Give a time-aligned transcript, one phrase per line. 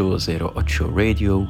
[0.00, 1.46] 808 Radio.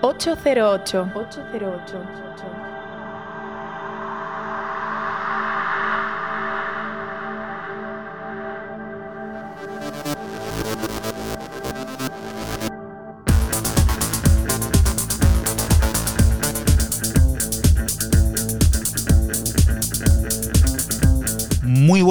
[0.00, 1.08] Ocho cero ocho.
[1.14, 2.91] Ocho cero ocho.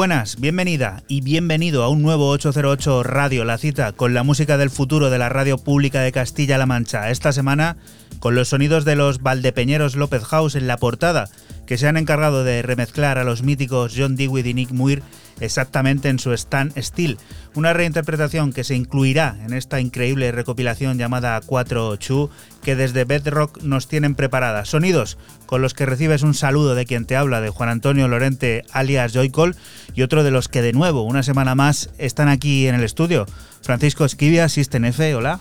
[0.02, 4.72] Buenas, bienvenida y bienvenido a un nuevo 808 Radio, la cita con la música del
[4.72, 7.12] futuro de la radio pública de Castilla-La Mancha.
[7.12, 7.78] Esta semana
[8.18, 11.30] con los sonidos de los Valdepeñeros López House en la portada,
[11.68, 15.04] que se han encargado de remezclar a los míticos John Dewey y Nick Muir
[15.40, 17.18] exactamente en su Stand Still,
[17.56, 22.30] una reinterpretación que se incluirá en esta increíble recopilación llamada 4 Chu
[22.64, 24.70] que desde Bedrock nos tienen preparadas.
[24.70, 28.64] Sonidos con los que recibes un saludo de quien te habla, de Juan Antonio Lorente
[28.72, 29.56] alias Joycol,
[29.94, 33.26] y otro de los que de nuevo, una semana más, están aquí en el estudio.
[33.62, 35.40] Francisco Esquivia, System F, hola.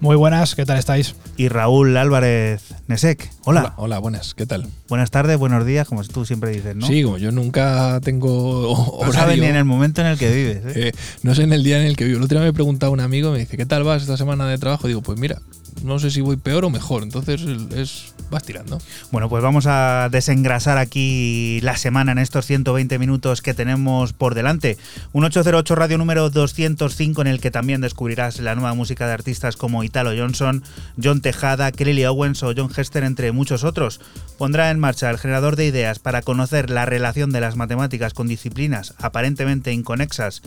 [0.00, 1.14] Muy buenas, ¿qué tal estáis?
[1.36, 3.60] Y Raúl Álvarez Nesek, hola.
[3.60, 3.74] hola.
[3.76, 4.66] Hola, buenas, ¿qué tal?
[4.88, 6.86] Buenas tardes, buenos días, como tú siempre dices, ¿no?
[6.86, 9.06] Sí, como yo nunca tengo horario.
[9.06, 10.76] No sabes ni en el momento en el que vives.
[10.76, 10.88] ¿eh?
[10.88, 10.92] Eh,
[11.22, 12.18] no sé en el día en el que vivo.
[12.18, 14.58] El otro día me preguntaba un amigo, me dice, ¿qué tal vas esta semana de
[14.58, 14.86] trabajo?
[14.86, 15.40] Digo, pues mira,
[15.82, 17.42] no sé si voy peor o mejor, entonces
[17.74, 18.80] es vas tirando.
[19.10, 24.34] Bueno, pues vamos a desengrasar aquí la semana en estos 120 minutos que tenemos por
[24.34, 24.78] delante.
[25.12, 29.56] Un 808 radio número 205 en el que también descubrirás la nueva música de artistas
[29.56, 30.64] como Italo Johnson,
[31.02, 34.00] John Tejada, Kelly Owens o John Hester, entre muchos otros.
[34.38, 38.28] Pondrá en marcha el generador de ideas para conocer la relación de las matemáticas con
[38.28, 40.42] disciplinas aparentemente inconexas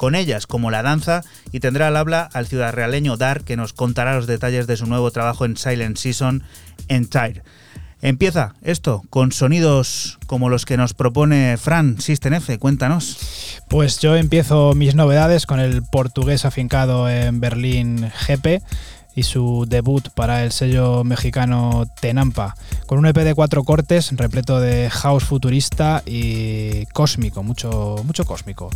[0.00, 1.20] con ellas como la danza
[1.52, 4.86] y tendrá al habla al ciudad realeño Dar que nos contará los detalles de su
[4.86, 6.42] nuevo trabajo en Silent Season
[6.88, 7.42] Entire.
[8.00, 13.60] Empieza esto con sonidos como los que nos propone Fran System F, cuéntanos.
[13.68, 18.62] Pues yo empiezo mis novedades con el portugués afincado en Berlín GP
[19.14, 22.54] y su debut para el sello mexicano Tenampa,
[22.86, 28.70] con un EP de cuatro cortes repleto de house futurista y cósmico, mucho, mucho cósmico.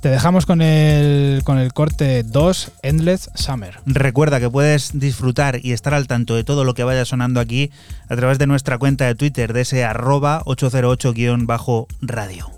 [0.00, 3.80] Te dejamos con el, con el corte 2, Endless Summer.
[3.84, 7.72] Recuerda que puedes disfrutar y estar al tanto de todo lo que vaya sonando aquí
[8.08, 12.48] a través de nuestra cuenta de Twitter, de ese arroba 808-radio.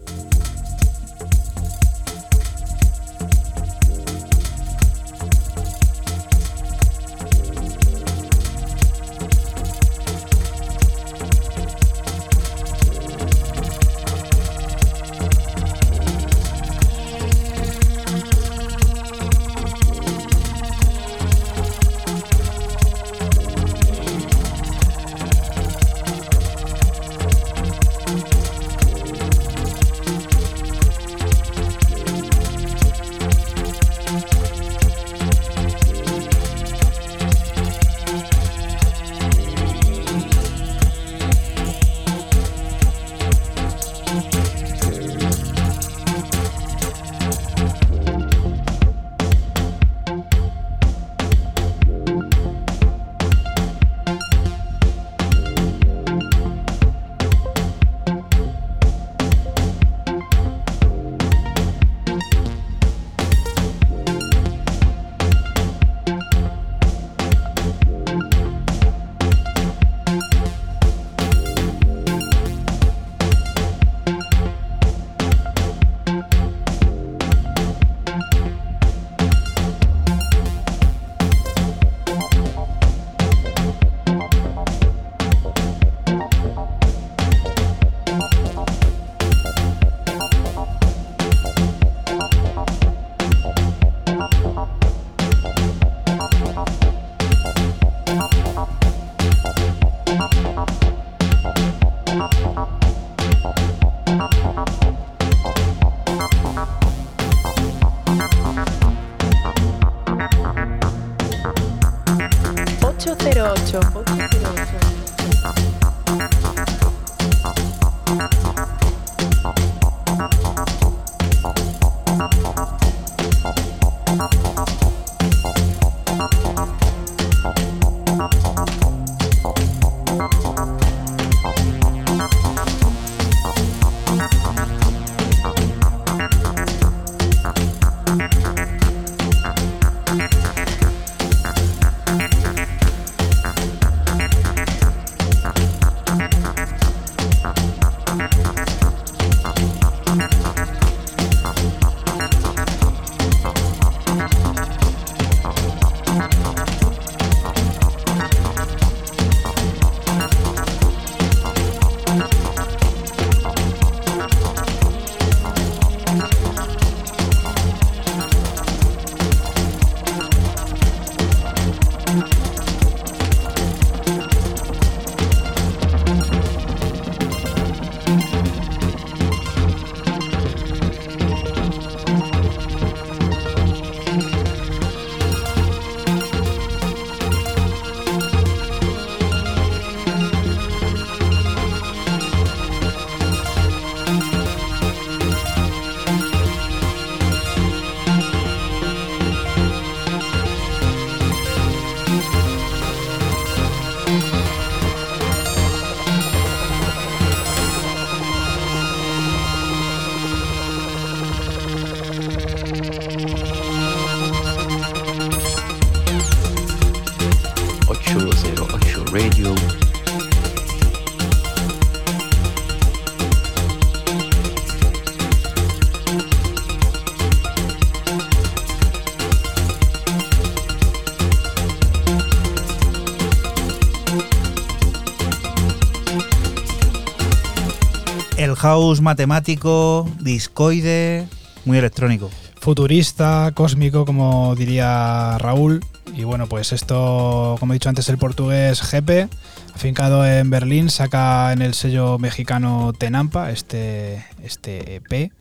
[238.71, 241.27] House matemático, discoide,
[241.65, 242.31] muy electrónico.
[242.61, 245.85] Futurista, cósmico, como diría Raúl.
[246.15, 249.29] Y bueno, pues esto, como he dicho antes, el portugués GP,
[249.75, 255.33] afincado en Berlín, saca en el sello mexicano Tenampa este, este EP,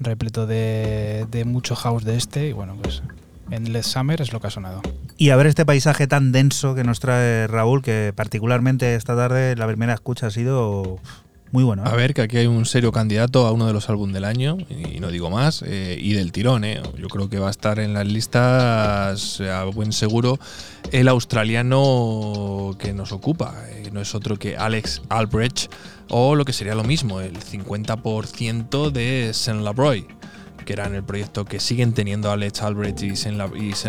[0.00, 2.48] repleto de, de mucho house de este.
[2.48, 3.04] Y bueno, pues
[3.52, 4.82] en Led Summer es lo que ha sonado.
[5.16, 9.54] Y a ver este paisaje tan denso que nos trae Raúl, que particularmente esta tarde
[9.54, 10.98] la primera escucha ha sido
[11.54, 11.84] muy bueno.
[11.84, 11.88] ¿eh?
[11.88, 14.58] A ver, que aquí hay un serio candidato a uno de los álbumes del año,
[14.68, 16.82] y no digo más, eh, y del tirón, ¿eh?
[16.98, 20.40] Yo creo que va a estar en las listas a buen seguro
[20.90, 23.54] el australiano que nos ocupa.
[23.68, 25.72] eh, no es otro que Alex Albrecht,
[26.08, 30.08] o lo que sería lo mismo, el 50% de Saint Labroy
[30.64, 33.36] que eran el proyecto que siguen teniendo Alex Albrecht y Saint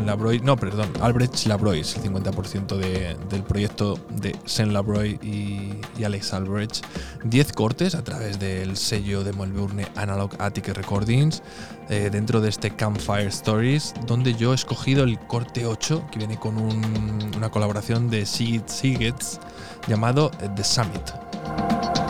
[0.07, 0.39] Labroy.
[0.41, 6.03] No, perdón, Albrecht Labroy es el 50% de- del proyecto de Saint Labroy y, y
[6.03, 6.85] Alex Albrecht.
[7.23, 11.41] 10 cortes a través del sello de Melbourne Analog Attic Recordings
[11.89, 16.37] eh, dentro de este Campfire Stories, donde yo he escogido el corte 8, que viene
[16.39, 19.39] con un- una colaboración de Sigrid Sigets
[19.87, 22.04] llamado eh, The Summit.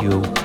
[0.00, 0.37] Radio.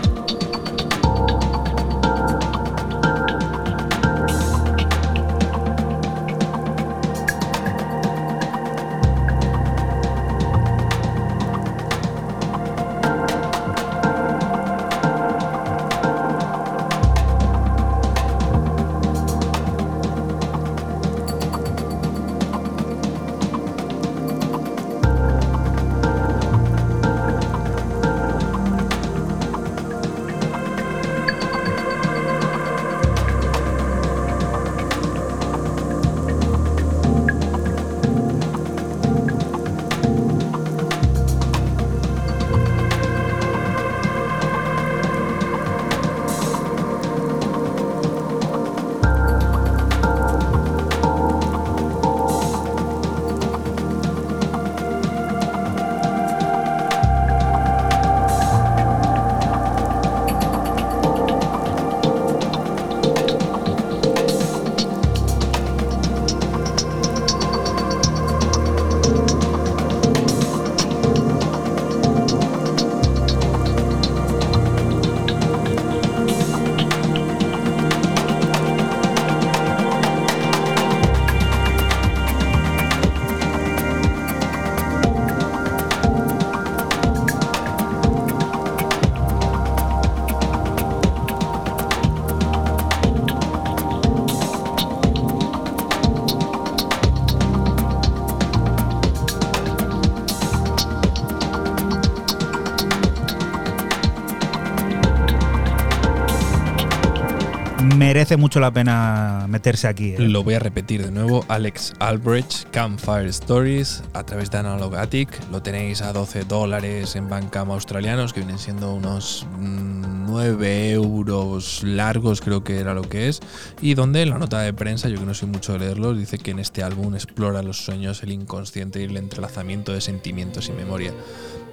[108.14, 110.12] Merece mucho la pena meterse aquí.
[110.12, 110.20] ¿eh?
[110.20, 111.44] Lo voy a repetir de nuevo.
[111.48, 115.30] Alex Albrecht, Campfire Stories, a través de Analog Attic.
[115.52, 121.82] Lo tenéis a 12 dólares en Bancam australianos, que vienen siendo unos 9 mm, euros
[121.82, 123.40] largos, creo que era lo que es.
[123.82, 126.38] Y donde en la nota de prensa, yo que no soy mucho de leerlos, dice
[126.38, 130.74] que en este álbum explora los sueños, el inconsciente y el entrelazamiento de sentimientos y
[130.74, 131.14] memoria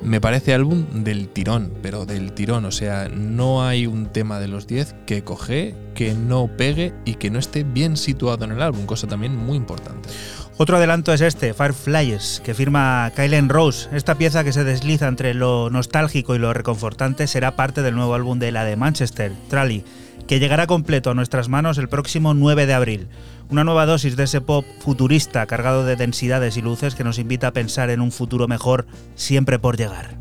[0.02, 2.64] me parece álbum del tirón, pero del tirón.
[2.64, 7.14] O sea, no hay un tema de los 10 que coge, que no pegue y
[7.14, 10.08] que no esté bien situado en el álbum, cosa también muy importante.
[10.56, 13.88] Otro adelanto es este, Fireflies, que firma Kylen Rose.
[13.92, 18.14] Esta pieza que se desliza entre lo nostálgico y lo reconfortante será parte del nuevo
[18.14, 19.84] álbum de la de Manchester, Trally,
[20.26, 23.08] que llegará completo a nuestras manos el próximo 9 de abril.
[23.50, 27.48] Una nueva dosis de ese pop futurista cargado de densidades y luces que nos invita
[27.48, 28.86] a pensar en un futuro mejor
[29.16, 30.14] siempre por llegar.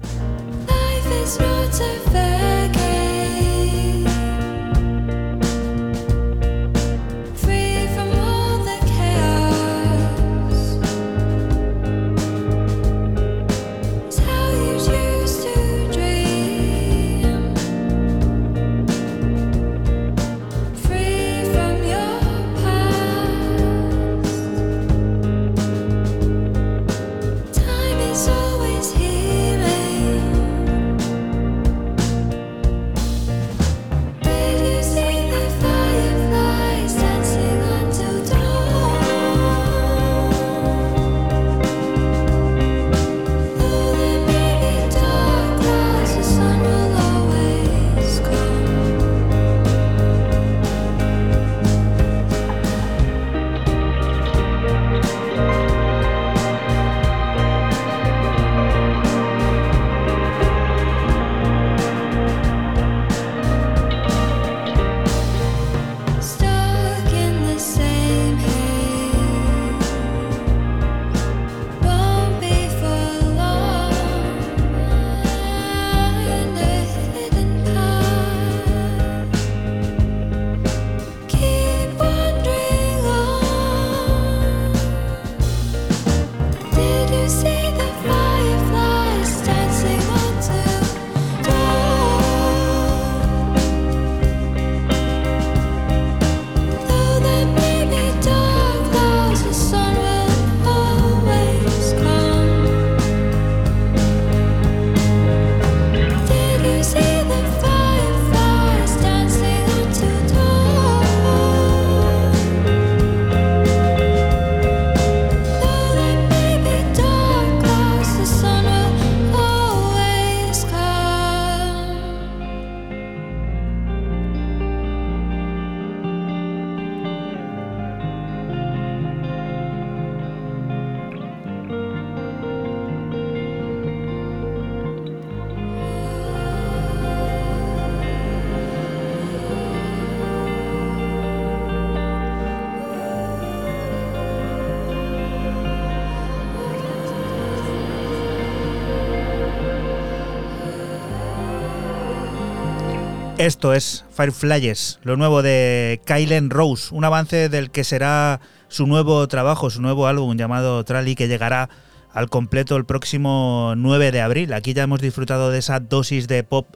[153.40, 159.26] Esto es Fireflies, lo nuevo de Kylen Rose, un avance del que será su nuevo
[159.30, 161.70] trabajo, su nuevo álbum llamado Trally, que llegará
[162.12, 164.52] al completo el próximo 9 de abril.
[164.52, 166.68] Aquí ya hemos disfrutado de esa dosis de pop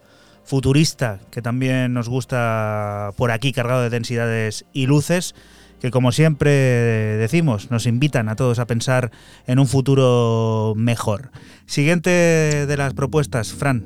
[0.45, 5.35] futurista que también nos gusta por aquí, cargado de densidades y luces,
[5.81, 9.11] que como siempre decimos, nos invitan a todos a pensar
[9.47, 11.31] en un futuro mejor.
[11.65, 13.83] Siguiente de las propuestas, Fran.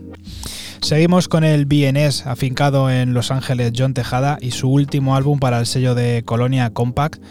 [0.82, 5.60] Seguimos con el BNS afincado en Los Ángeles John Tejada y su último álbum para
[5.60, 7.22] el sello de Colonia Compact,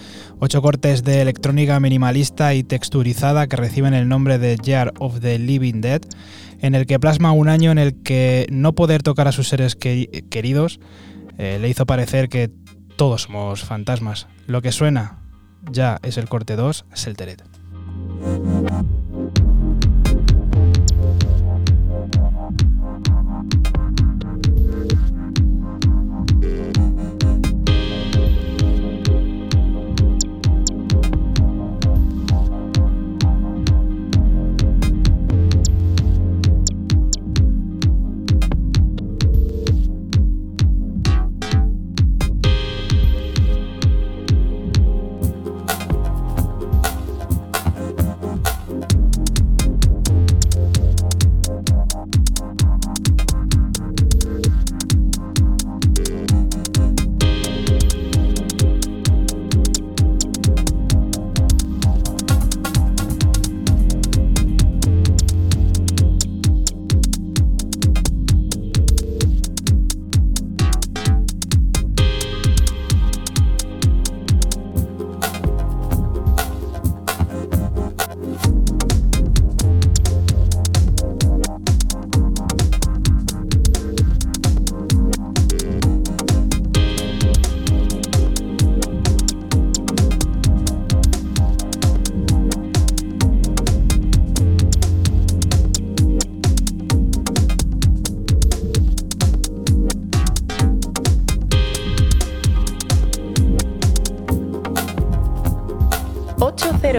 [0.40, 5.38] ocho cortes de electrónica minimalista y texturizada que reciben el nombre de Year of the
[5.38, 6.02] Living Dead,
[6.60, 9.76] en el que plasma un año en el que no poder tocar a sus seres
[9.76, 10.80] queridos
[11.38, 12.50] eh, le hizo parecer que
[12.96, 14.26] todos somos fantasmas.
[14.46, 15.18] Lo que suena
[15.70, 17.42] ya es el corte 2, Selteret.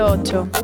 [0.08, 0.57] 808.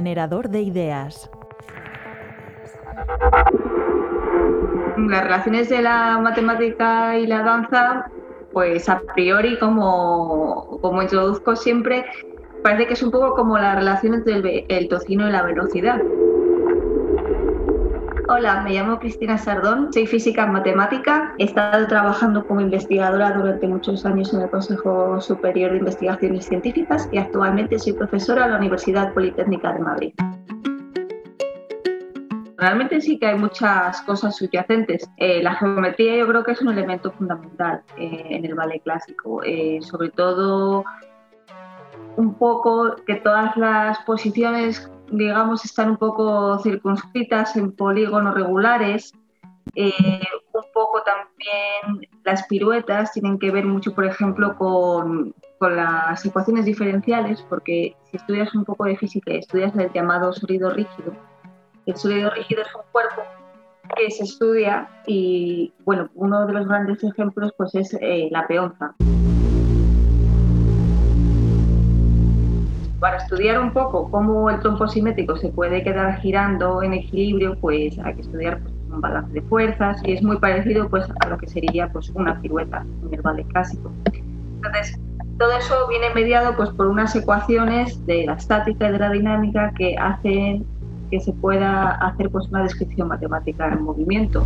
[0.00, 1.30] Generador de ideas.
[4.96, 8.10] Las relaciones de la matemática y la danza,
[8.50, 12.06] pues a priori, como, como introduzco siempre,
[12.62, 16.00] parece que es un poco como la relación entre el, el tocino y la velocidad.
[18.32, 21.34] Hola, me llamo Cristina Sardón, soy física en matemática.
[21.38, 27.08] He estado trabajando como investigadora durante muchos años en el Consejo Superior de Investigaciones Científicas
[27.10, 30.14] y actualmente soy profesora en la Universidad Politécnica de Madrid.
[32.56, 35.10] Realmente sí que hay muchas cosas subyacentes.
[35.16, 39.42] Eh, la geometría yo creo que es un elemento fundamental eh, en el ballet clásico,
[39.42, 40.84] eh, sobre todo
[42.16, 49.12] un poco que todas las posiciones digamos, están un poco circunscritas en polígonos regulares.
[49.74, 49.92] Eh,
[50.52, 56.64] un poco también las piruetas tienen que ver mucho, por ejemplo, con, con, las ecuaciones
[56.64, 61.14] diferenciales, porque si estudias un poco de física estudias el llamado sólido rígido,
[61.86, 63.22] el sólido rígido es un cuerpo
[63.96, 68.94] que se estudia y, bueno, uno de los grandes ejemplos pues es eh, la peonza.
[73.00, 77.98] Para estudiar un poco cómo el trompo simétrico se puede quedar girando en equilibrio, pues
[77.98, 81.38] hay que estudiar pues, un balance de fuerzas y es muy parecido pues, a lo
[81.38, 83.90] que sería pues, una pirueta en el ballet clásico.
[84.04, 85.00] Entonces,
[85.38, 89.72] todo eso viene mediado pues, por unas ecuaciones de la estática y de la dinámica
[89.76, 90.66] que hacen
[91.10, 94.44] que se pueda hacer pues, una descripción matemática en movimiento.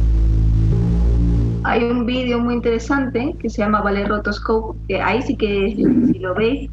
[1.64, 6.18] Hay un vídeo muy interesante que se llama Ballet Rotoscope, que ahí sí que, si
[6.18, 6.70] lo veis,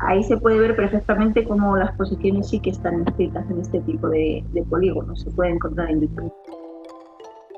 [0.00, 4.08] ahí se puede ver perfectamente cómo las posiciones sí que están escritas en este tipo
[4.08, 6.32] de, polígonos, se puede encontrar en YouTube.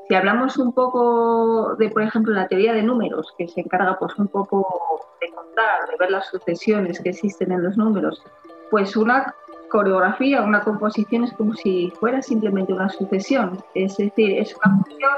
[0.09, 4.17] Si hablamos un poco de, por ejemplo, la teoría de números, que se encarga pues
[4.17, 8.23] un poco de contar, de ver las sucesiones que existen en los números,
[8.71, 9.35] pues una
[9.69, 15.13] coreografía, una composición es como si fuera simplemente una sucesión, es decir, es una función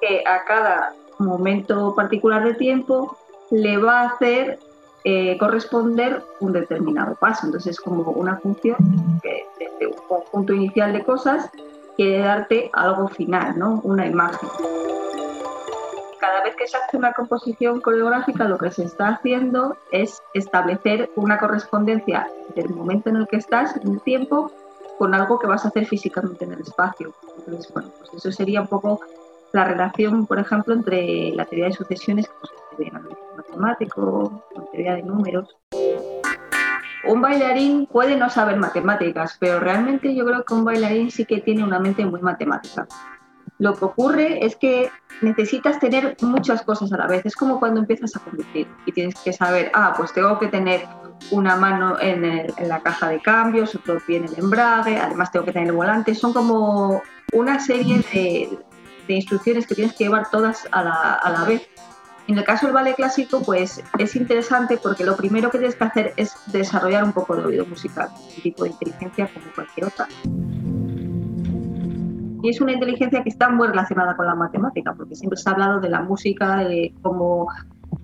[0.00, 3.16] que a cada momento particular de tiempo
[3.50, 4.58] le va a hacer
[5.04, 7.46] eh, corresponder un determinado paso.
[7.46, 8.76] Entonces es como una función
[9.22, 11.50] que desde un conjunto inicial de cosas
[11.96, 13.80] quiere darte algo final, ¿no?
[13.84, 14.48] una imagen.
[16.18, 21.10] Cada vez que se hace una composición coreográfica lo que se está haciendo es establecer
[21.16, 24.50] una correspondencia del momento en el que estás, en el tiempo,
[24.98, 27.12] con algo que vas a hacer físicamente en el espacio.
[27.36, 29.00] Entonces, bueno, pues eso sería un poco
[29.54, 32.26] la relación, por ejemplo, entre la teoría de sucesiones,
[32.76, 32.90] que pues,
[33.36, 35.56] matemático, teoría de números.
[37.06, 41.40] Un bailarín puede no saber matemáticas, pero realmente yo creo que un bailarín sí que
[41.40, 42.88] tiene una mente muy matemática.
[43.58, 44.90] Lo que ocurre es que
[45.22, 47.24] necesitas tener muchas cosas a la vez.
[47.24, 50.84] Es como cuando empiezas a conducir y tienes que saber, ah, pues tengo que tener
[51.30, 55.52] una mano en, la caja de cambios, otro pie en el embrague, además tengo que
[55.52, 56.12] tener el volante.
[56.16, 57.00] Son como
[57.32, 58.58] una serie de,
[59.08, 61.68] instrucciones que tienes que llevar todas a la, a la vez
[62.26, 65.84] en el caso del ballet clásico, pues es interesante porque lo primero que tienes que
[65.84, 70.08] hacer es desarrollar un poco de oído musical, un tipo de inteligencia como cualquier otra.
[72.42, 75.52] Y es una inteligencia que está muy relacionada con la matemática, porque siempre se ha
[75.52, 77.48] hablado de la música, de cómo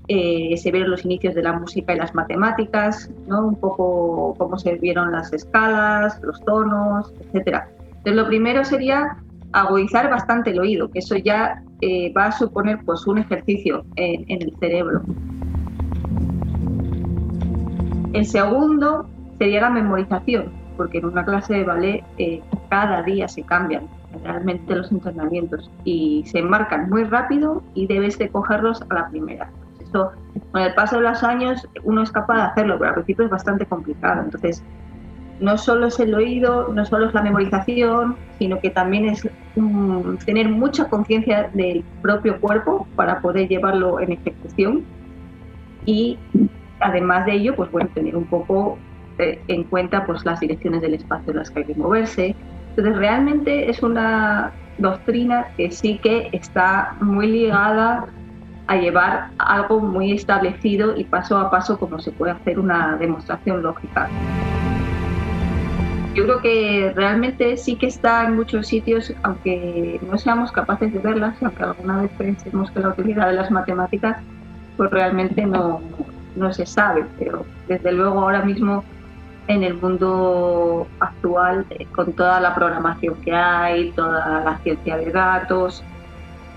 [0.09, 3.49] eh, se vieron los inicios de la música y las matemáticas, ¿no?
[3.49, 7.63] un poco cómo se vieron las escalas, los tonos, etc.
[7.89, 9.17] Entonces, lo primero sería
[9.53, 14.25] agudizar bastante el oído, que eso ya eh, va a suponer pues un ejercicio en,
[14.29, 15.03] el cerebro.
[18.13, 19.09] El segundo
[19.39, 23.89] sería la memorización, porque en una clase de ballet eh, cada día se cambian
[24.25, 29.51] realmente los entrenamientos y se marcan muy rápido y debes de cogerlos a la primera.
[29.81, 30.13] Esto,
[30.53, 33.31] con el paso de los años uno es capaz de hacerlo, pero al principio es
[33.31, 34.23] bastante complicado.
[34.23, 34.65] Entonces,
[35.41, 39.29] no solo es el oído, no solo es la memorización, sino que también es
[40.25, 44.85] tener mucha conciencia del propio cuerpo para poder llevarlo en ejecución
[45.87, 46.19] y
[46.81, 48.79] además de ello, pues bueno, tener un poco
[49.19, 52.35] eh, en cuenta pues las direcciones del espacio en las que hay que moverse.
[52.71, 58.07] Entonces realmente es una doctrina que sí que está muy ligada
[58.67, 63.63] a llevar algo muy establecido y paso a paso como se puede hacer una demostración
[63.63, 64.09] lógica
[66.21, 70.99] yo creo que realmente sí que está en muchos sitios, aunque no seamos capaces de
[70.99, 74.19] verlas, aunque alguna vez pensemos que la utilidad de las matemáticas,
[74.77, 75.81] pues realmente no,
[76.37, 77.07] no se sabe.
[77.19, 78.85] Pero desde luego ahora mismo
[79.47, 85.11] en el mundo actual, eh, con toda la programación que hay, toda la ciencia de
[85.11, 85.83] datos,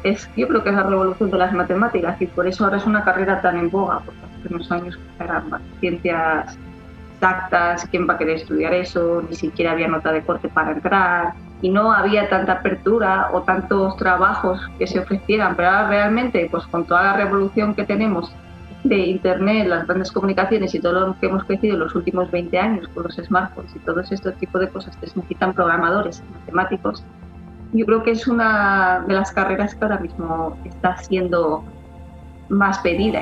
[0.03, 2.85] es, yo creo que es la revolución de las matemáticas y por eso ahora es
[2.85, 5.45] una carrera tan en boga, porque hace unos años eran
[5.79, 6.57] ciencias
[7.23, 11.33] exactas, quién va a querer estudiar eso, ni siquiera había nota de corte para entrar
[11.61, 16.65] y no había tanta apertura o tantos trabajos que se ofrecieran, pero ahora realmente, pues
[16.67, 18.33] con toda la revolución que tenemos
[18.83, 22.59] de Internet, las grandes comunicaciones y todo lo que hemos crecido en los últimos 20
[22.59, 27.05] años con los smartphones y todo este tipo de cosas que necesitan programadores, matemáticos,
[27.71, 31.63] yo creo que es una de las carreras que ahora mismo está siendo
[32.49, 33.21] más pedida.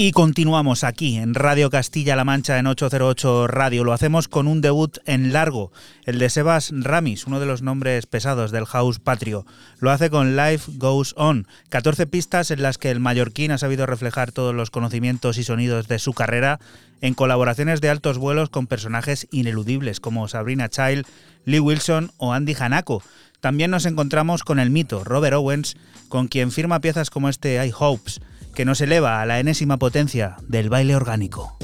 [0.00, 3.82] Y continuamos aquí en Radio Castilla-La Mancha en 808 Radio.
[3.82, 5.72] Lo hacemos con un debut en largo,
[6.04, 9.44] el de Sebas Ramis, uno de los nombres pesados del house patrio.
[9.80, 13.86] Lo hace con Life Goes On, 14 pistas en las que el mallorquín ha sabido
[13.86, 16.60] reflejar todos los conocimientos y sonidos de su carrera
[17.00, 21.06] en colaboraciones de altos vuelos con personajes ineludibles como Sabrina Child,
[21.44, 23.02] Lee Wilson o Andy Hanako.
[23.40, 25.76] También nos encontramos con el mito Robert Owens,
[26.08, 28.20] con quien firma piezas como este I Hopes
[28.54, 31.56] que nos eleva a la enésima potencia del baile orgánico.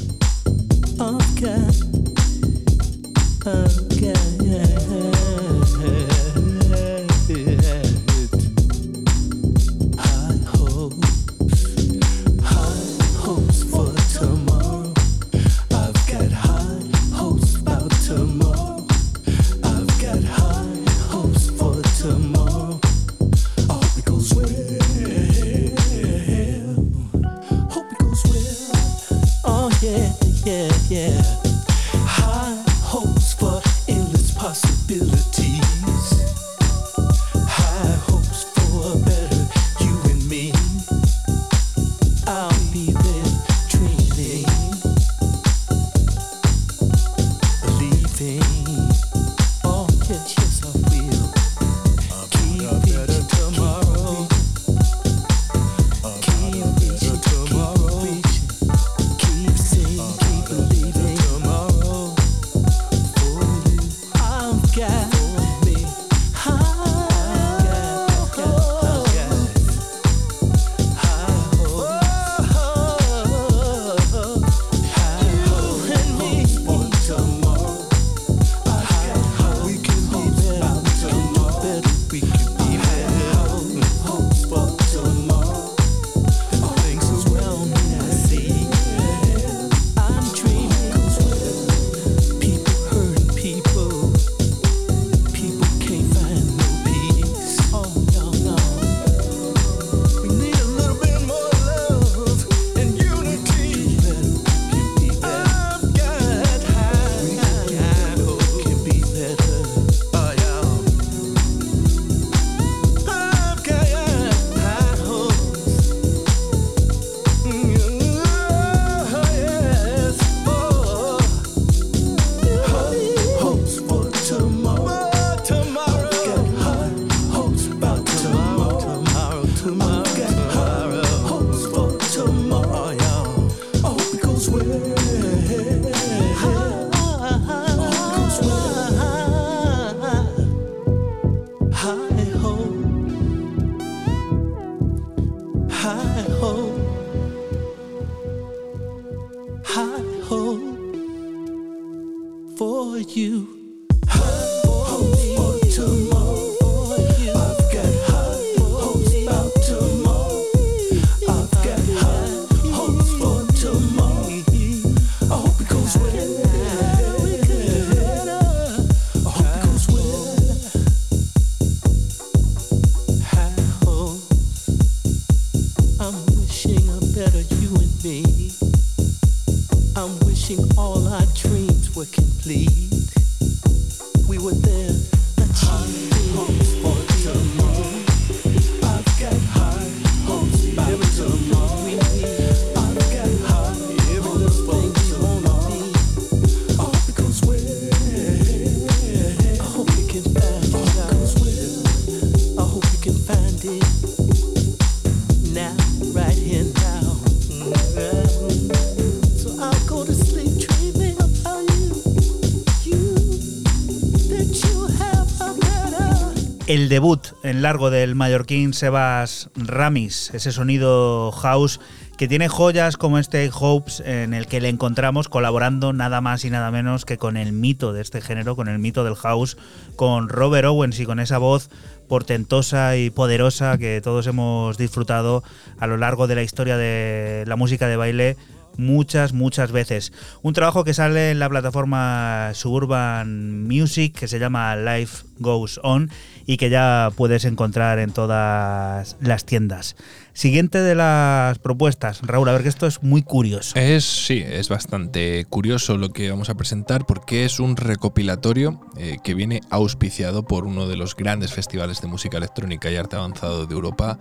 [216.95, 221.81] Debut en largo del mallorquín Sebas Ramis, ese sonido house
[222.17, 226.51] que tiene joyas como este Hopes en el que le encontramos colaborando nada más y
[226.51, 229.57] nada menos que con el mito de este género, con el mito del house,
[229.97, 231.69] con Robert Owens y con esa voz
[232.07, 235.42] portentosa y poderosa que todos hemos disfrutado
[235.81, 238.37] a lo largo de la historia de la música de baile
[238.77, 240.13] muchas, muchas veces.
[240.42, 246.11] Un trabajo que sale en la plataforma Suburban Music que se llama Life Goes On
[246.47, 249.97] y que ya puedes encontrar en todas las tiendas.
[250.33, 253.79] Siguiente de las propuestas, Raúl, a ver que esto es muy curioso.
[253.79, 259.19] Es, sí, es bastante curioso lo que vamos a presentar porque es un recopilatorio eh,
[259.23, 263.67] que viene auspiciado por uno de los grandes festivales de música electrónica y arte avanzado
[263.67, 264.19] de Europa,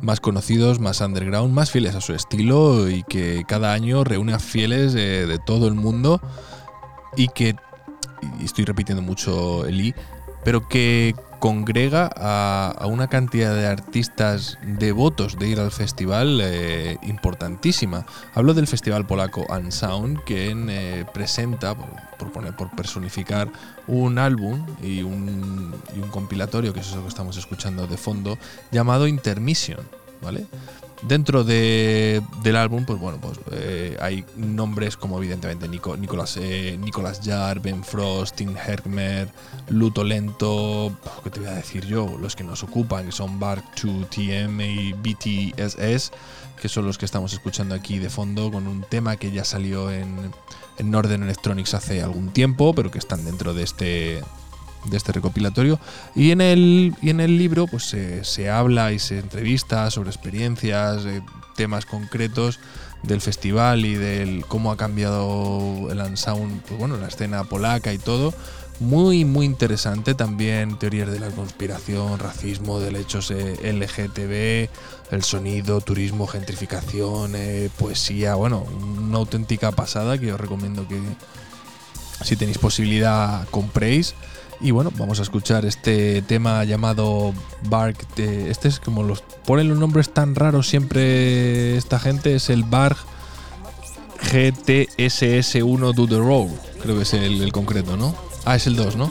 [0.00, 4.38] más conocidos, más underground, más fieles a su estilo y que cada año reúne a
[4.38, 6.22] fieles eh, de todo el mundo
[7.16, 7.54] y que,
[8.42, 9.94] estoy repitiendo mucho el i,
[10.44, 18.06] pero que congrega a, una cantidad de artistas devotos de ir al festival eh, importantísima.
[18.34, 21.88] Hablo del festival polaco Unsound, que en, eh, presenta, por,
[22.18, 23.48] por poner, por personificar,
[23.88, 28.38] un álbum y un, y un compilatorio, que es eso que estamos escuchando de fondo,
[28.70, 29.80] llamado Intermission,
[30.22, 30.46] ¿vale?
[31.02, 36.76] Dentro de, del álbum, pues bueno, pues eh, hay nombres como evidentemente Nico, Nicolas, eh,
[36.78, 39.28] Nicolas Jarre, Ben Frost, Tim Herkmer,
[39.70, 40.94] Luto Lento,
[41.24, 42.18] ¿qué te voy a decir yo?
[42.20, 46.12] Los que nos ocupan, que son Bark 2 TM y BTSS,
[46.60, 49.90] que son los que estamos escuchando aquí de fondo, con un tema que ya salió
[49.90, 50.30] en,
[50.76, 54.22] en Northern Electronics hace algún tiempo, pero que están dentro de este,
[54.84, 55.78] de este recopilatorio.
[56.14, 60.10] Y en el, y en el libro pues se, se habla y se entrevista sobre
[60.10, 61.22] experiencias, eh,
[61.56, 62.58] temas concretos
[63.02, 67.98] del festival y del cómo ha cambiado el Unsound, pues bueno, la escena polaca y
[67.98, 68.34] todo.
[68.78, 76.26] Muy, muy interesante también teorías de la conspiración, racismo, derechos eh, LGTB, el sonido, turismo,
[76.26, 80.98] gentrificación, eh, poesía, bueno, una auténtica pasada que os recomiendo que
[82.24, 84.14] si tenéis posibilidad compréis.
[84.62, 87.32] Y bueno, vamos a escuchar este tema llamado
[87.64, 87.96] Bark.
[88.16, 89.22] de- este es como los.
[89.46, 92.34] Ponen los nombres tan raros siempre esta gente.
[92.34, 92.98] Es el Bark
[94.30, 96.48] GTSS1 Do the Road.
[96.82, 98.14] Creo que es el, el concreto, ¿no?
[98.44, 99.10] Ah, es el 2, ¿no?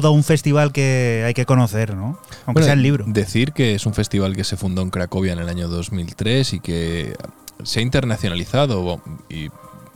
[0.00, 2.18] todo un festival que hay que conocer, ¿no?
[2.46, 3.04] Aunque Bueno, sea en libro.
[3.08, 6.60] Decir que es un festival que se fundó en Cracovia en el año 2003 y
[6.60, 7.14] que
[7.62, 9.48] se ha internacionalizado y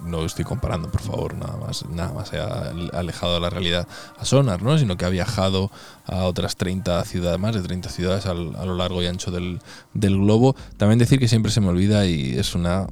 [0.06, 3.86] no estoy comparando, por favor, nada más, nada más se ha alejado de la realidad
[4.18, 4.78] a Sonar, ¿no?
[4.78, 5.70] sino que ha viajado
[6.06, 9.60] a otras 30 ciudades, más de 30 ciudades al- a lo largo y ancho del,
[9.92, 10.56] del globo.
[10.78, 12.86] También decir que siempre se me olvida y es una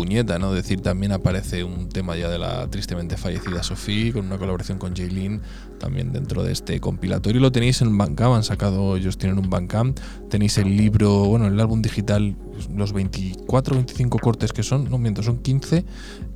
[0.00, 0.54] puñeta, ¿no?
[0.54, 4.96] Decir también aparece un tema ya de la tristemente fallecida Sofía con una colaboración con
[4.96, 5.42] Jaylin
[5.78, 7.38] también dentro de este compilatorio.
[7.38, 9.98] Lo tenéis en Bandcamp, han sacado, ellos tienen un Bandcamp.
[10.30, 12.34] Tenéis el libro, bueno, el álbum digital,
[12.74, 15.84] los 24, 25 cortes que son, no miento, son 15.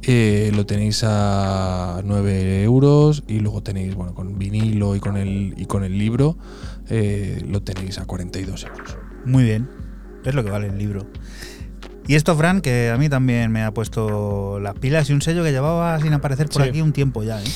[0.02, 5.54] eh, lo tenéis a 9 euros y luego tenéis, bueno, con vinilo y con el,
[5.56, 6.36] y con el libro,
[6.90, 8.98] eh, lo tenéis a 42 euros.
[9.24, 9.70] Muy bien.
[10.22, 11.06] Es lo que vale el libro.
[12.06, 15.42] Y esto, Fran, que a mí también me ha puesto las pilas y un sello
[15.42, 16.68] que llevaba sin aparecer por Sí.
[16.68, 17.40] aquí un tiempo ya.
[17.40, 17.46] ¿eh?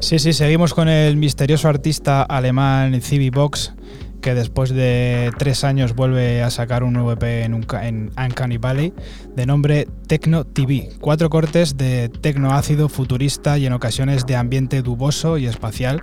[0.00, 3.74] Sí, sí, seguimos con el misterioso artista alemán Civi Box,
[4.20, 8.58] que después de tres años vuelve a sacar un nuevo EP en, un en Uncanny
[8.58, 8.92] Valley
[9.34, 10.88] de nombre Techno TV.
[11.00, 16.02] Cuatro cortes de tecno ácido, futurista y en ocasiones de ambiente duboso y espacial,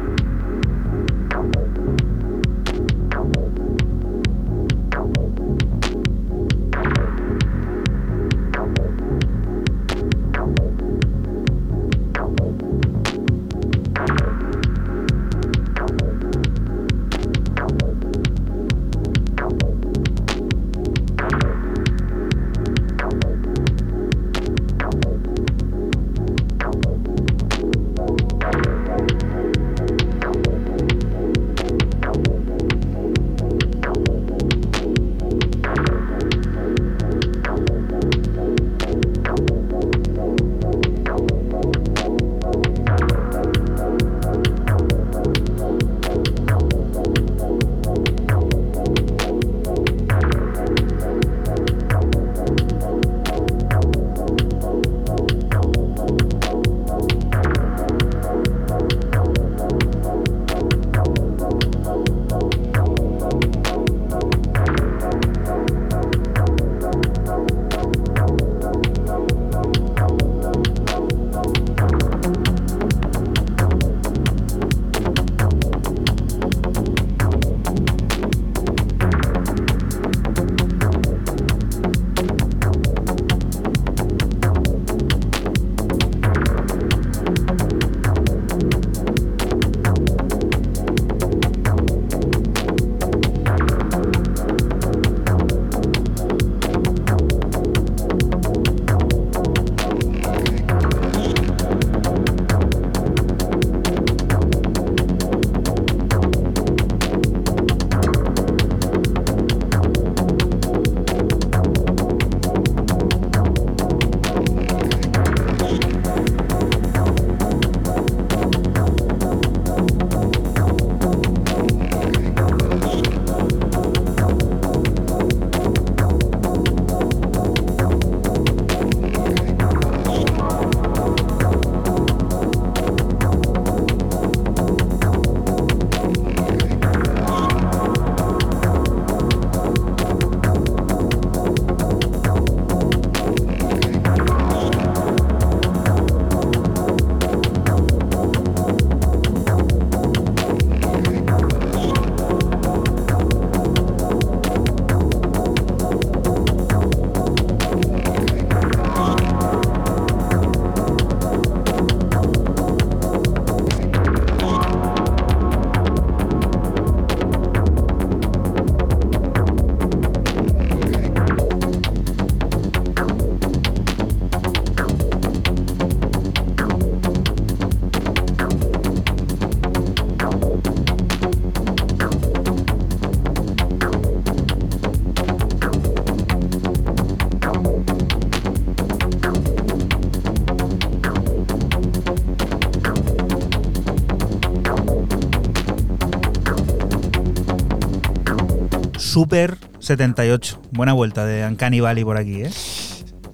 [199.11, 200.61] Super 78.
[200.71, 202.49] Buena vuelta de Uncanny Valley por aquí, ¿eh?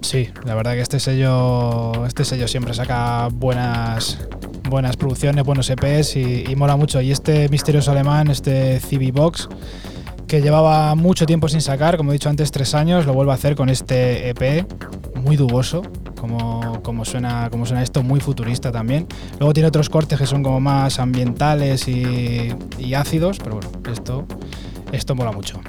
[0.00, 4.18] Sí, la verdad que este sello, este sello siempre saca buenas,
[4.68, 7.00] buenas producciones, buenos EPs y, mola mucho.
[7.00, 9.48] Y este misterioso alemán, este CB Box,
[10.26, 13.36] que llevaba mucho tiempo sin sacar, como he dicho antes, tres años, lo vuelve a
[13.36, 14.66] hacer con este EP,
[15.14, 15.82] muy duboso,
[16.20, 19.06] como, como, suena, como suena esto, muy futurista también.
[19.38, 24.26] Luego tiene otros cortes que son como más ambientales y ácidos, pero bueno, esto,
[24.92, 25.60] esto mola mucho.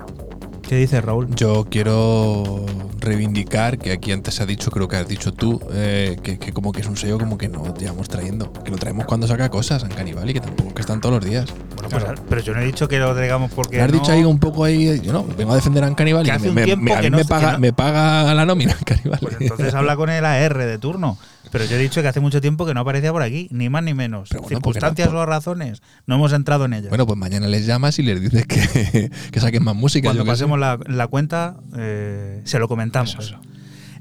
[0.67, 1.33] ¿Qué dices, Raúl?
[1.35, 2.63] Yo quiero
[2.99, 6.53] reivindicar que aquí antes se ha dicho, creo que has dicho tú, eh, que, que
[6.53, 8.53] como que es un sello como que no llevamos trayendo.
[8.53, 11.25] Que lo traemos cuando saca cosas en Canibal y que tampoco que están todos los
[11.25, 11.47] días.
[11.75, 13.77] Bueno, pues, pero yo no he dicho que lo traigamos porque.
[13.77, 16.27] Me has no- dicho ahí un poco ahí, yo no, vengo a defender a Canibal
[16.27, 19.19] y hace me, a que mí no me, paga, me la nómina Canibal.
[19.21, 21.17] Pues entonces habla con el AR de turno.
[21.51, 23.81] Pero yo he dicho que hace mucho tiempo que no aparecía por aquí, ni más
[23.81, 24.29] ni menos.
[24.29, 26.89] Pero bueno, Circunstancias no- o razones, no hemos entrado en ellas.
[26.89, 30.07] Bueno, pues mañana les llamas y les dices que, que saquen más música.
[30.09, 33.11] Cuando pasemos la, la cuenta, eh, se lo comentamos.
[33.11, 33.39] Eso, eso.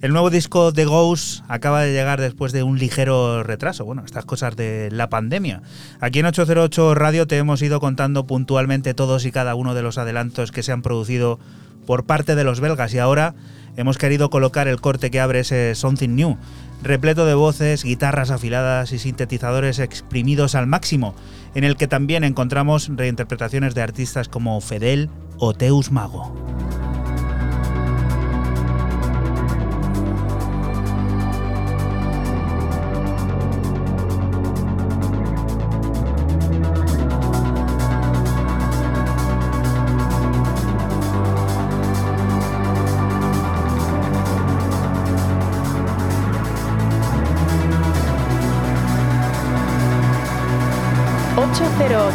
[0.00, 3.84] El nuevo disco de Ghost acaba de llegar después de un ligero retraso.
[3.84, 5.62] Bueno, estas cosas de la pandemia.
[5.98, 9.98] Aquí en 808 Radio te hemos ido contando puntualmente todos y cada uno de los
[9.98, 11.40] adelantos que se han producido
[11.88, 13.34] por parte de los belgas y ahora
[13.78, 16.36] hemos querido colocar el corte que abre ese Something New,
[16.82, 21.14] repleto de voces, guitarras afiladas y sintetizadores exprimidos al máximo,
[21.54, 25.08] en el que también encontramos reinterpretaciones de artistas como Fedel
[25.38, 26.87] o Teus Mago.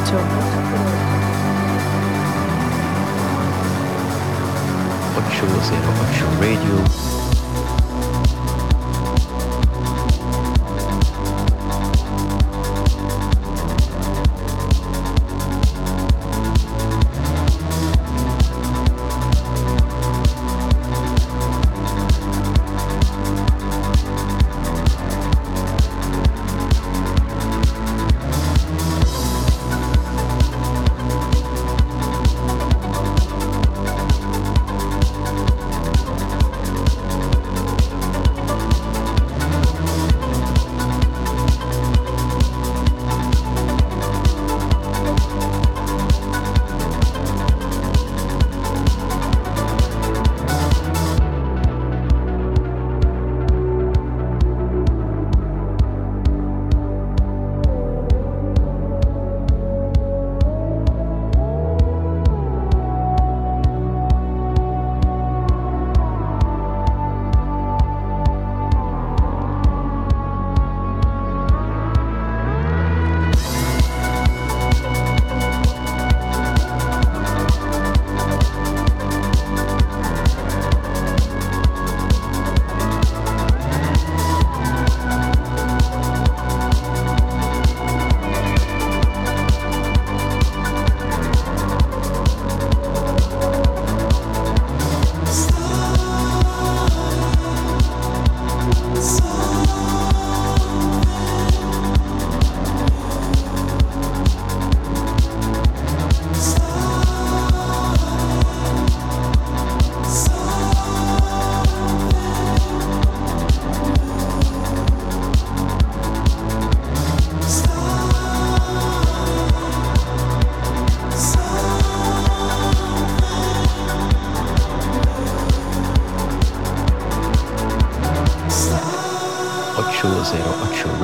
[0.06, 0.94] Cero ocho.
[5.16, 7.03] 808 Radio.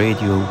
[0.10, 0.49] Radio.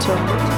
[0.00, 0.51] 808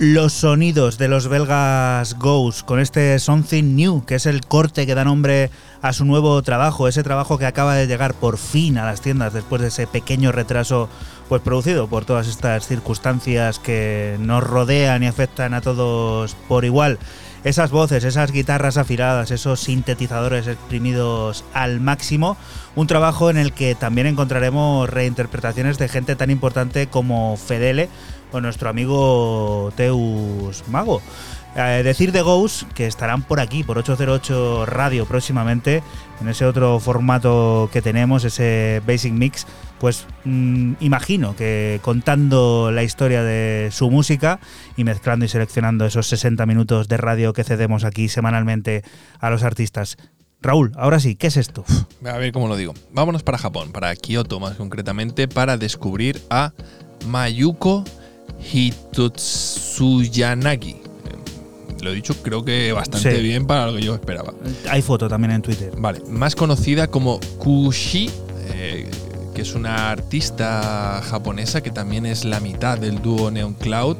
[0.00, 4.94] los sonidos de los belgas Ghost con este Something New, que es el corte que
[4.94, 5.50] da nombre
[5.82, 9.34] a su nuevo trabajo, ese trabajo que acaba de llegar por fin a las tiendas
[9.34, 10.88] después de ese pequeño retraso
[11.28, 16.98] pues producido por todas estas circunstancias que nos rodean y afectan a todos por igual.
[17.44, 22.38] Esas voces, esas guitarras afiladas, esos sintetizadores exprimidos al máximo,
[22.74, 27.90] un trabajo en el que también encontraremos reinterpretaciones de gente tan importante como Fedele,
[28.30, 31.02] con nuestro amigo Teus Mago.
[31.56, 35.82] Eh, decir de Ghost que estarán por aquí, por 808 Radio próximamente,
[36.20, 39.46] en ese otro formato que tenemos, ese Basic Mix,
[39.80, 44.38] pues mm, imagino que contando la historia de su música
[44.76, 48.84] y mezclando y seleccionando esos 60 minutos de radio que cedemos aquí semanalmente
[49.18, 49.96] a los artistas.
[50.42, 51.64] Raúl, ahora sí, ¿qué es esto?
[52.04, 52.74] A ver cómo lo digo.
[52.92, 56.52] Vámonos para Japón, para Kioto más concretamente, para descubrir a
[57.06, 57.84] Mayuko
[58.42, 60.70] Hitotsuyanagi.
[60.70, 60.76] Eh,
[61.82, 63.22] Lo he dicho, creo que bastante Sí.
[63.22, 64.34] bien para lo que yo esperaba.
[64.68, 65.72] Hay foto también en Twitter.
[65.78, 68.10] Vale, más conocida como Kushi,
[68.54, 68.90] eh,
[69.34, 73.96] que es una artista japonesa que también es la mitad del dúo Neon Cloud.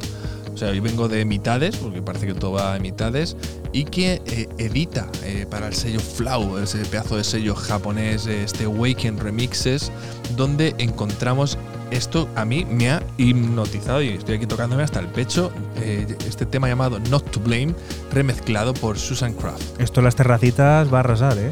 [0.52, 3.36] O sea, yo vengo de mitades, porque parece que todo va de mitades,
[3.72, 8.42] y que eh, edita eh, para el sello Flow, ese pedazo de sello japonés, eh,
[8.44, 9.90] este Waken Remixes,
[10.36, 11.56] donde encontramos
[11.90, 15.50] esto a mí me ha hipnotizado y estoy aquí tocándome hasta el pecho.
[15.76, 17.74] eh, este tema llamado Not to Blame,
[18.12, 19.80] remezclado por Susan Craft.
[19.80, 21.50] Esto en las terracitas va a arrasar, ¿eh?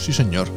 [0.00, 0.48] Sí, señor.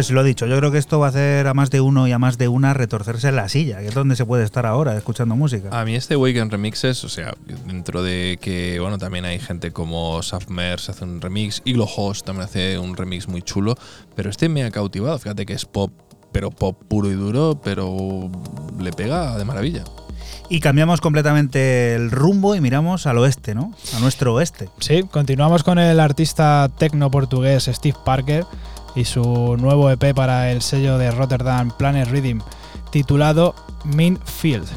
[0.00, 2.12] Pues lo dicho, yo creo que esto va a hacer a más de uno y
[2.12, 4.96] a más de una retorcerse en la silla, que es donde se puede estar ahora
[4.96, 5.78] escuchando música.
[5.78, 7.34] A mí este Weekend Remixes, o sea,
[7.66, 12.46] dentro de que, bueno, también hay gente como Safmers hace un remix, Iglo Host también
[12.46, 13.74] hace un remix muy chulo,
[14.16, 15.92] pero este me ha cautivado, fíjate que es pop,
[16.32, 18.30] pero pop puro y duro, pero
[18.78, 19.84] le pega de maravilla.
[20.48, 23.74] Y cambiamos completamente el rumbo y miramos al oeste, ¿no?
[23.94, 24.70] A nuestro oeste.
[24.78, 28.46] Sí, continuamos con el artista tecno portugués Steve Parker
[28.94, 32.40] y su nuevo EP para el sello de Rotterdam Planet Rhythm,
[32.90, 34.68] titulado Mean Field.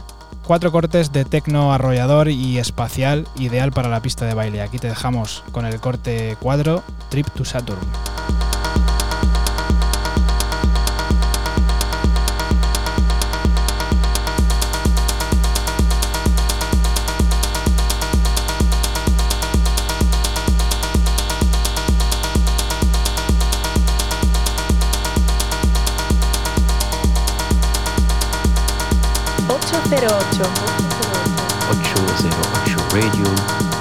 [0.45, 4.61] Cuatro cortes de tecno arrollador y espacial, ideal para la pista de baile.
[4.61, 7.79] Aquí te dejamos con el corte 4, Trip to Saturn.
[30.33, 30.49] 808.
[31.69, 33.23] 808 Radio.
[33.23, 33.72] Radio.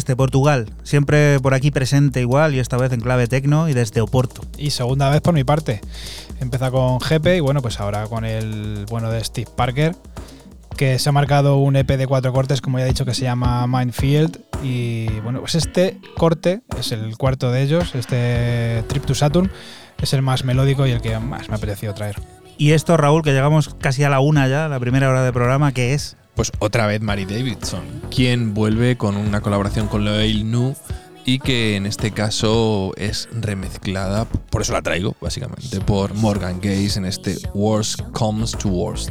[0.00, 3.74] El oeste, Portugal, siempre por aquí presente igual y esta vez en clave tecno y
[3.74, 4.40] desde Oporto.
[4.56, 5.82] Y segunda vez por mi parte.
[6.40, 9.94] Empieza con GP y bueno, pues ahora con el bueno de Steve Parker,
[10.74, 13.24] que se ha marcado un EP de cuatro cortes, como ya he dicho, que se
[13.24, 14.40] llama Minefield.
[14.62, 19.50] Y bueno, pues este corte es el cuarto de ellos, este Trip to Saturn,
[20.00, 22.16] es el más melódico y el que más me ha parecido traer.
[22.56, 25.72] Y esto, Raúl, que llegamos casi a la una ya, la primera hora de programa,
[25.72, 30.74] que es Pues otra vez Mary Davidson, quien vuelve con una colaboración con Loel Nu
[31.26, 36.98] y que en este caso es remezclada, por eso la traigo básicamente, por Morgan Gaze
[36.98, 39.10] en este Worst Comes to Worst.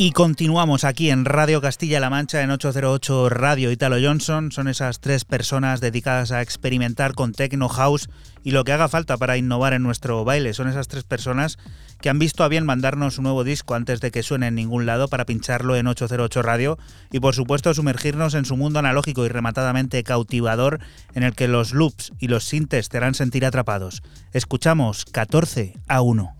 [0.00, 4.52] Y continuamos aquí en Radio Castilla-La Mancha en 808 Radio Italo Johnson.
[4.52, 8.08] Son esas tres personas dedicadas a experimentar con techno house
[8.44, 10.54] y lo que haga falta para innovar en nuestro baile.
[10.54, 11.58] Son esas tres personas
[12.00, 14.86] que han visto a bien mandarnos un nuevo disco antes de que suene en ningún
[14.86, 16.78] lado para pincharlo en 808 Radio
[17.10, 20.78] y por supuesto sumergirnos en su mundo analógico y rematadamente cautivador
[21.16, 24.04] en el que los loops y los sintes te harán sentir atrapados.
[24.32, 26.36] Escuchamos 14 a 1.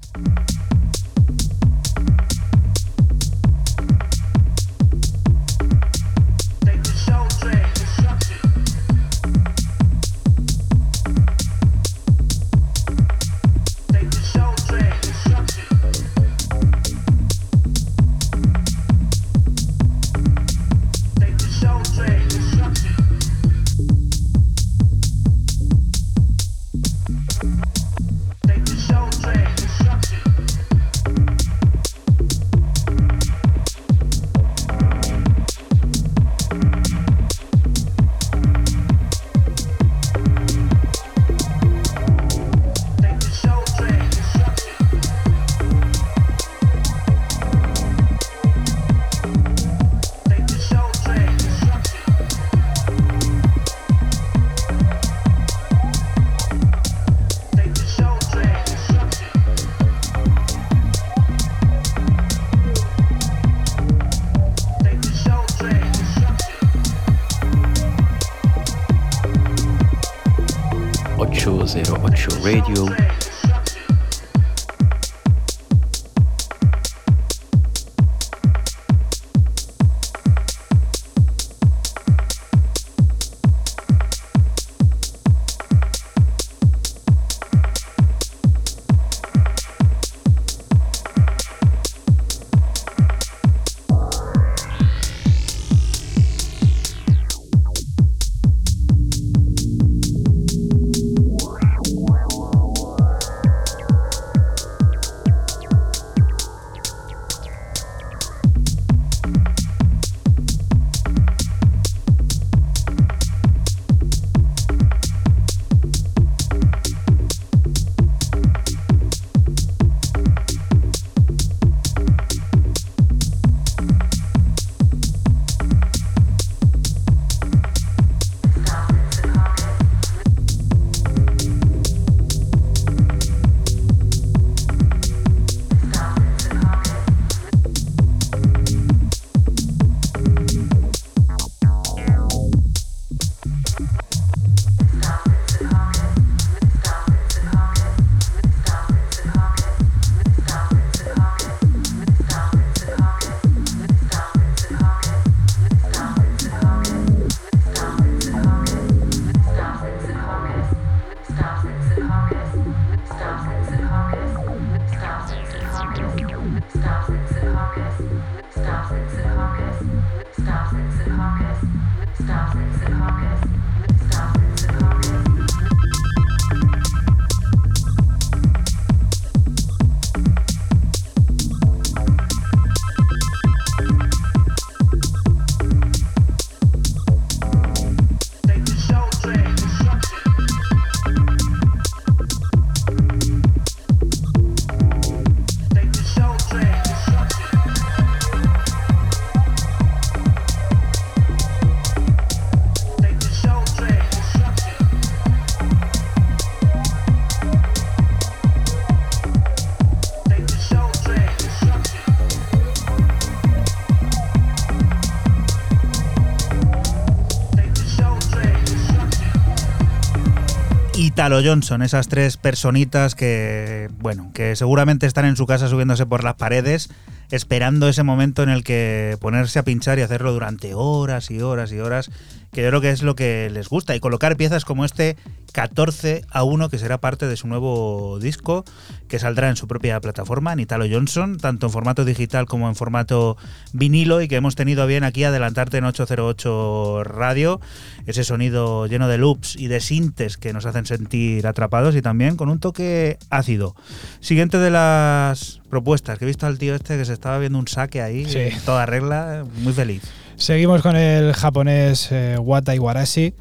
[221.37, 226.35] Johnson, esas tres personitas que, bueno, que seguramente están en su casa subiéndose por las
[226.35, 226.89] paredes,
[227.31, 231.72] esperando ese momento en el que ponerse a pinchar y hacerlo durante horas y horas
[231.72, 232.11] y horas
[232.53, 233.94] que yo creo que es lo que les gusta.
[233.94, 235.16] Y colocar piezas como este
[235.53, 238.64] 14 a 1, que será parte de su nuevo disco,
[239.09, 242.74] que saldrá en su propia plataforma, en Italo Johnson, tanto en formato digital como en
[242.74, 243.36] formato
[243.72, 247.61] vinilo, y que hemos tenido bien aquí adelantarte en 808 Radio,
[248.07, 252.36] ese sonido lleno de loops y de sintes que nos hacen sentir atrapados y también
[252.36, 253.74] con un toque ácido.
[254.20, 257.68] Siguiente de las propuestas, que he visto al tío este que se estaba viendo un
[257.68, 258.38] saque ahí, Sí.
[258.38, 260.03] en toda regla, muy feliz.
[260.39, 263.34] Seguimos con el japonés eh, Wata Iwarashi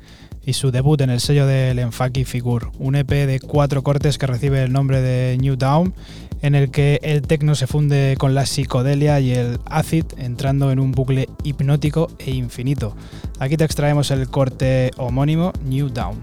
[0.43, 4.25] y su debut en el sello del Enfaki Figure, un EP de cuatro cortes que
[4.25, 5.93] recibe el nombre de New Down,
[6.41, 10.79] en el que el techno se funde con la psicodelia y el acid, entrando en
[10.79, 12.95] un bucle hipnótico e infinito.
[13.37, 16.19] Aquí te extraemos el corte homónimo New Down.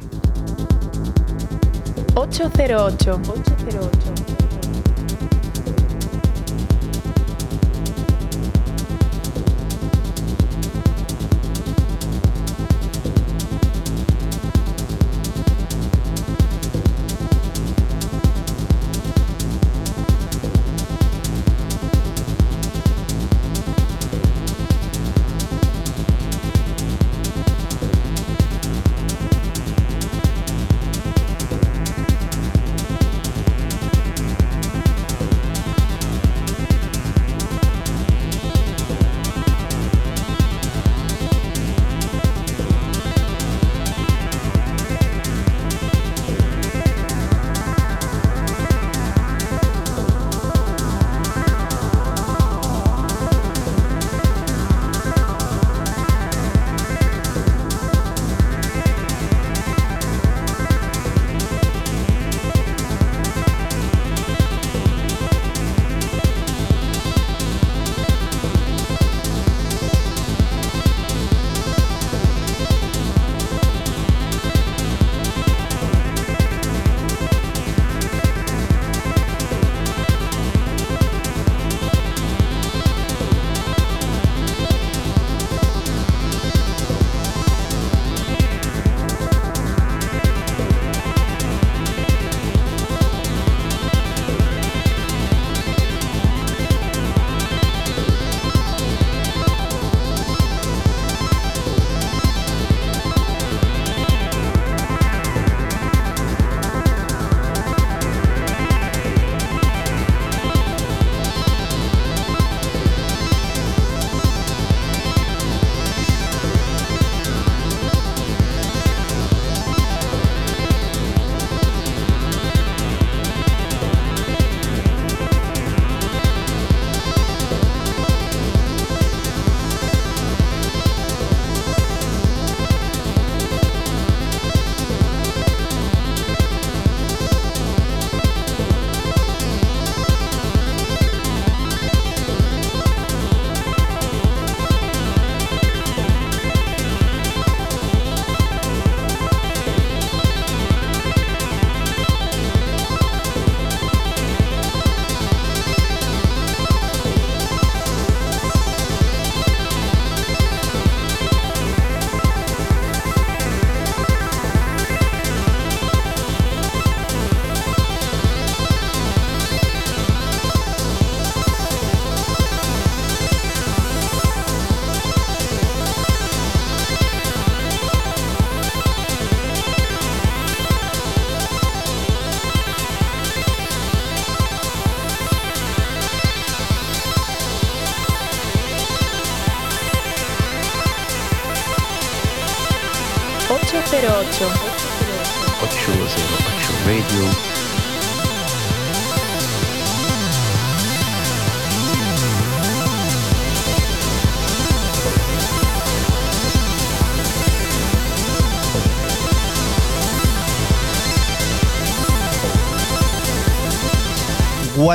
[2.16, 3.14] 808.
[3.14, 4.43] 808.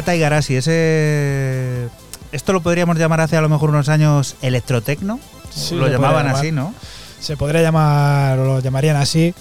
[0.07, 1.89] Y Garasi, ese.
[2.31, 5.19] Esto lo podríamos llamar hace a lo mejor unos años electrotecno.
[5.49, 6.51] Sí, lo llamaban así.
[6.51, 6.73] ¿no?
[7.19, 9.33] Se podría llamar, o lo llamarían así,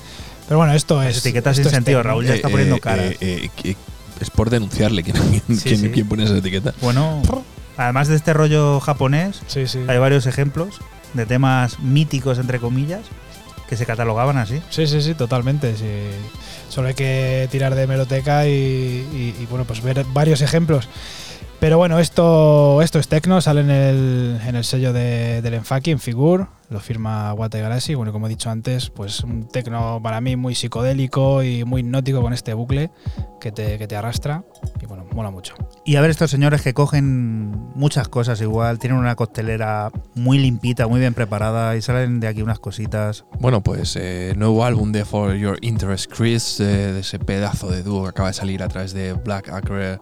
[0.48, 1.18] pero bueno, esto es.
[1.18, 2.02] Etiquetas sin sentido.
[2.02, 3.04] Raúl ya está poniendo cara.
[3.04, 3.76] eh, eh, eh,
[4.20, 6.74] es por denunciarle quién pone esa etiqueta.
[6.80, 7.22] Bueno,
[7.76, 9.42] además de este rollo japonés,
[9.86, 10.80] hay varios ejemplos
[11.14, 13.02] de temas míticos, entre comillas,
[13.68, 14.60] que se catalogaban así.
[14.70, 15.76] Sí, sí, sí, totalmente.
[15.76, 15.84] sí.
[16.68, 20.88] Solo hay que tirar de meroteca y, y- y, bueno, pues ver varios ejemplos.
[21.60, 25.90] Pero bueno, esto, esto es Tecno, sale en el, en el sello de, del Enfaki,
[25.90, 27.96] en Figur, lo firma Wate Galaxy.
[27.96, 32.22] Bueno, como he dicho antes, pues un Tecno para mí muy psicodélico y muy hipnótico
[32.22, 32.92] con este bucle
[33.40, 34.44] que te, que te arrastra.
[34.80, 35.54] Y bueno, mola mucho.
[35.84, 40.86] Y a ver estos señores que cogen muchas cosas igual, tienen una costelera muy limpita,
[40.86, 43.24] muy bien preparada y salen de aquí unas cositas.
[43.40, 47.82] Bueno, pues eh, nuevo álbum de For Your Interest Chris, eh, de ese pedazo de
[47.82, 49.98] dúo que acaba de salir a través de Black Acre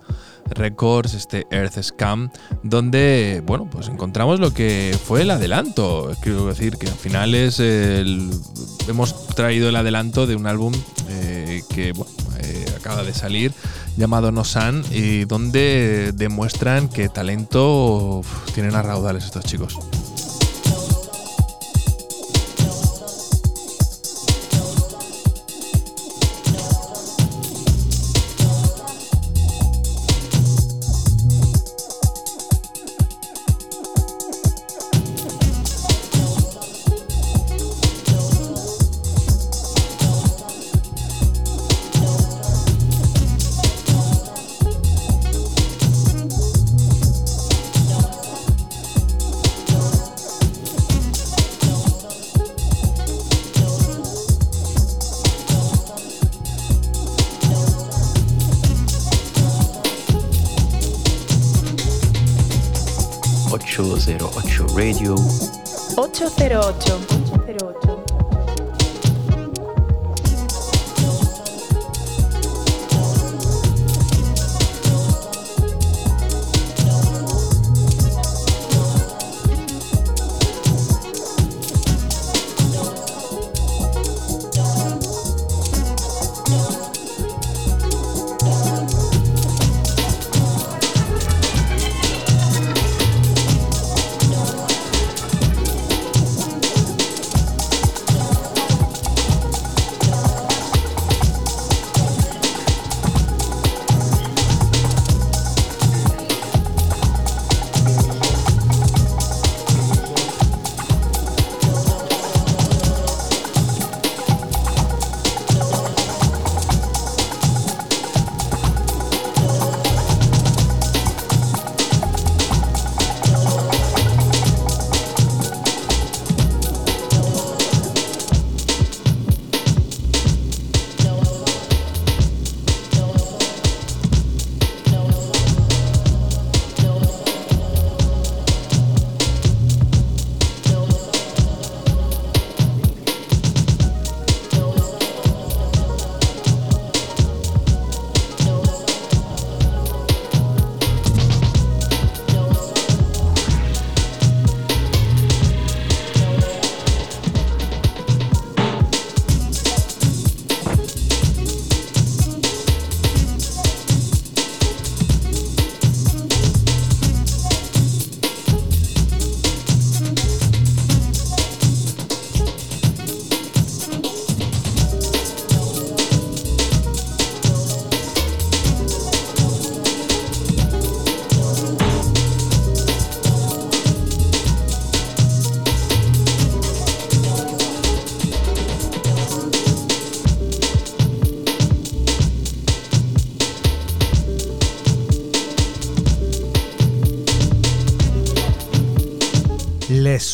[0.51, 2.31] Records, este Earth Scam,
[2.63, 6.13] donde, bueno, pues encontramos lo que fue el adelanto.
[6.21, 8.31] Quiero decir que al final es el,
[8.89, 10.73] hemos traído el adelanto de un álbum
[11.09, 13.53] eh, que, eh, acaba de salir
[13.97, 18.23] llamado No San y donde demuestran que talento
[18.55, 19.79] tienen a raudales estos chicos.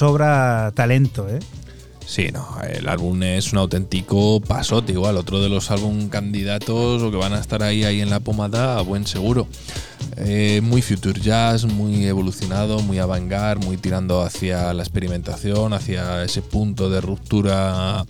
[0.03, 1.39] Sobra talento, ¿eh?
[2.05, 7.11] Sí, no, el álbum es un auténtico pasote, igual, otro de los álbum candidatos o
[7.13, 9.47] que van a estar ahí, ahí en la pomada buen seguro.
[10.17, 13.33] Eh, muy future jazz, muy evolucionado, muy avant
[13.65, 18.05] muy tirando hacia la experimentación, hacia ese punto de ruptura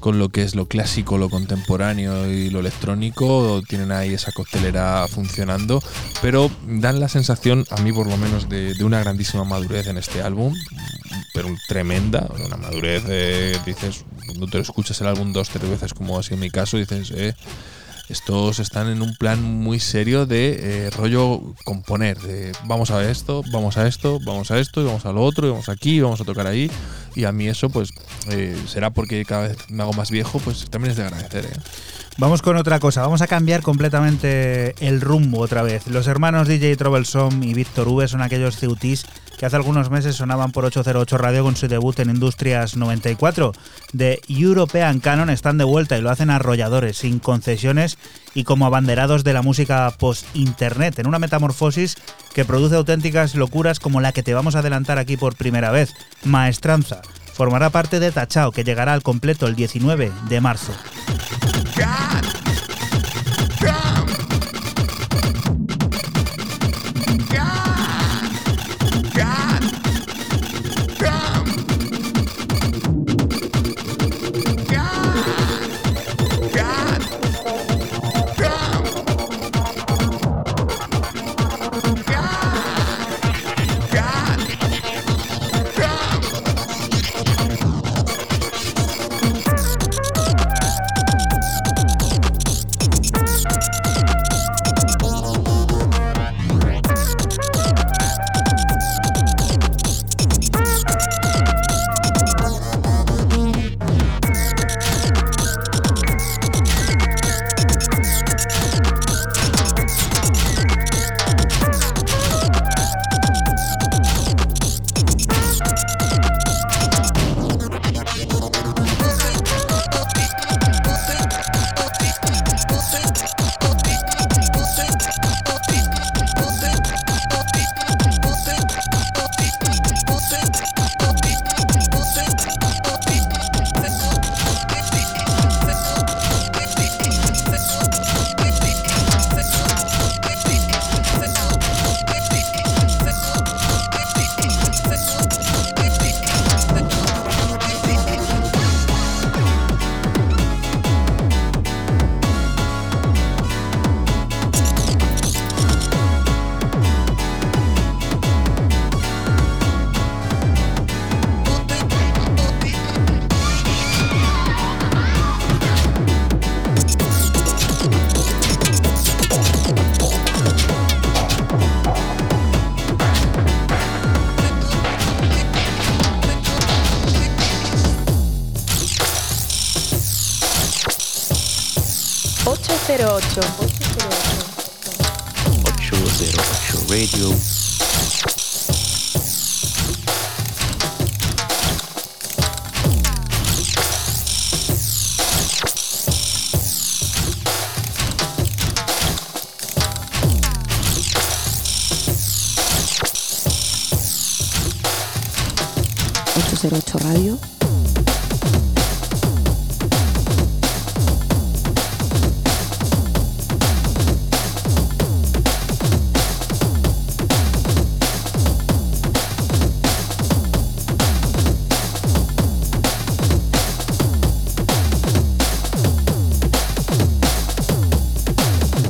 [0.00, 3.62] con lo que es lo clásico, lo contemporáneo y lo electrónico.
[3.68, 5.82] Tienen ahí esa costelera funcionando,
[6.22, 9.98] pero dan la sensación, a mí por lo menos, de, de una grandísima madurez en
[9.98, 10.54] este álbum,
[11.68, 13.04] tremenda, una madurez.
[13.08, 16.50] eh, dices, cuando te lo escuchas el álbum dos, tres veces, como ha sido mi
[16.50, 17.34] caso, dices, eh,
[18.08, 22.18] estos están en un plan muy serio de eh, rollo componer.
[22.18, 25.46] De, vamos a esto, vamos a esto, vamos a esto, y vamos a lo otro,
[25.46, 26.70] y vamos aquí, vamos a tocar ahí.
[27.14, 27.90] Y a mí eso, pues,
[28.66, 31.48] será porque cada vez me hago más viejo, pues también es de agradecer.
[32.16, 35.88] Vamos con otra cosa, vamos a cambiar completamente el rumbo otra vez.
[35.88, 39.04] Los hermanos DJ Troublesome y Víctor V son aquellos CUTs
[39.44, 43.52] que hace algunos meses sonaban por 808 Radio con su debut en Industrias 94.
[43.92, 47.98] De European Canon están de vuelta y lo hacen arrolladores, sin concesiones
[48.32, 51.96] y como abanderados de la música post-internet, en una metamorfosis
[52.32, 55.92] que produce auténticas locuras como la que te vamos a adelantar aquí por primera vez,
[56.24, 57.02] Maestranza.
[57.34, 60.72] Formará parte de Tachao, que llegará al completo el 19 de marzo.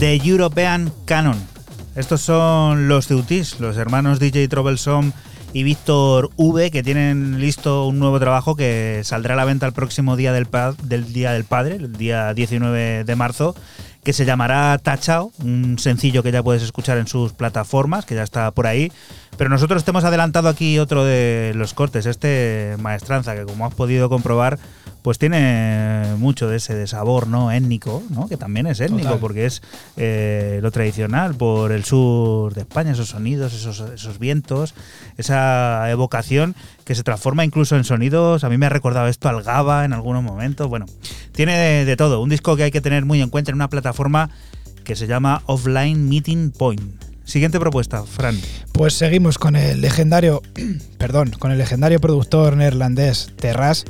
[0.04, 1.42] The European Canon.
[1.96, 5.12] Estos son los CUTs, los hermanos DJ Troublesome
[5.54, 9.72] y Víctor V, que tienen listo un nuevo trabajo que saldrá a la venta el
[9.72, 10.46] próximo día del
[11.10, 13.56] Día del Padre, el día 19 de marzo,
[14.02, 18.24] que se llamará Tachao, un sencillo que ya puedes escuchar en sus plataformas, que ya
[18.24, 18.92] está por ahí.
[19.38, 23.72] Pero nosotros te hemos adelantado aquí otro de los cortes, este Maestranza, que como has
[23.72, 24.58] podido comprobar,
[25.04, 28.26] pues tiene mucho de ese de sabor no étnico, ¿no?
[28.26, 29.20] que también es étnico, Total.
[29.20, 29.60] porque es
[29.98, 34.74] eh, lo tradicional por el sur de España, esos sonidos, esos, esos vientos,
[35.18, 36.54] esa evocación
[36.86, 38.44] que se transforma incluso en sonidos.
[38.44, 40.70] A mí me ha recordado esto al GABA en algunos momentos.
[40.70, 40.86] Bueno,
[41.32, 43.68] tiene de, de todo, un disco que hay que tener muy en cuenta en una
[43.68, 44.30] plataforma
[44.84, 47.04] que se llama Offline Meeting Point.
[47.24, 48.38] Siguiente propuesta, Fran.
[48.72, 50.42] Pues seguimos con el legendario,
[50.98, 53.84] perdón, con el legendario productor neerlandés Terras,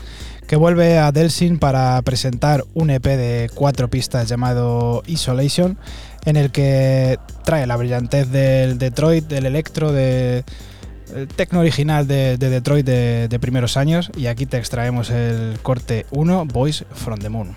[0.46, 5.78] que vuelve a Delsin para presentar un EP de cuatro pistas llamado Isolation,
[6.24, 10.44] en el que trae la brillantez del Detroit, del electro, de
[11.14, 16.06] el tecno original de, de Detroit de, primeros años, y aquí te extraemos el corte
[16.10, 17.54] 1, Boys from the Moon.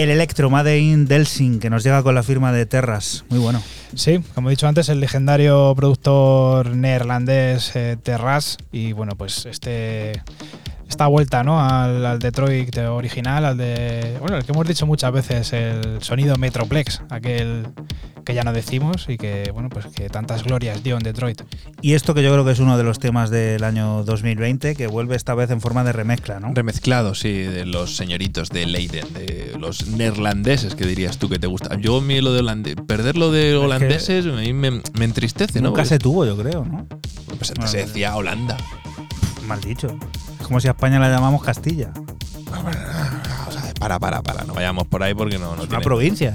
[0.00, 3.26] El Electro Made in Delsing, que nos llega con la firma de Terras.
[3.28, 3.62] Muy bueno.
[3.94, 8.56] Sí, como he dicho antes, el legendario productor neerlandés eh, Terras.
[8.72, 10.22] Y bueno, pues este
[10.88, 11.62] esta vuelta ¿no?
[11.62, 14.16] al, al Detroit original, al de.
[14.20, 17.66] Bueno, el que hemos dicho muchas veces, el sonido Metroplex, aquel
[18.24, 21.42] que ya no decimos y que, bueno, pues que tantas glorias dio en Detroit.
[21.80, 24.86] Y esto que yo creo que es uno de los temas del año 2020, que
[24.86, 26.52] vuelve esta vez en forma de remezcla, ¿no?
[26.54, 29.29] Remezclado, sí, de los señoritos de Leiden, de
[29.70, 31.76] los neerlandeses que dirías tú que te gusta.
[31.78, 35.60] Yo a mí lo de holandés, perder lo de holandeses a mí me, me entristece,
[35.60, 35.68] ¿no?
[35.68, 36.86] Nunca se tuvo, yo creo, ¿no?
[37.38, 38.56] Pues antes se decía Holanda.
[39.46, 39.96] Mal dicho.
[40.40, 41.92] Es como si a España la llamamos Castilla.
[43.48, 45.84] O sea, para, para, para, no vayamos por ahí porque no, no Es una tiene,
[45.84, 46.32] provincia.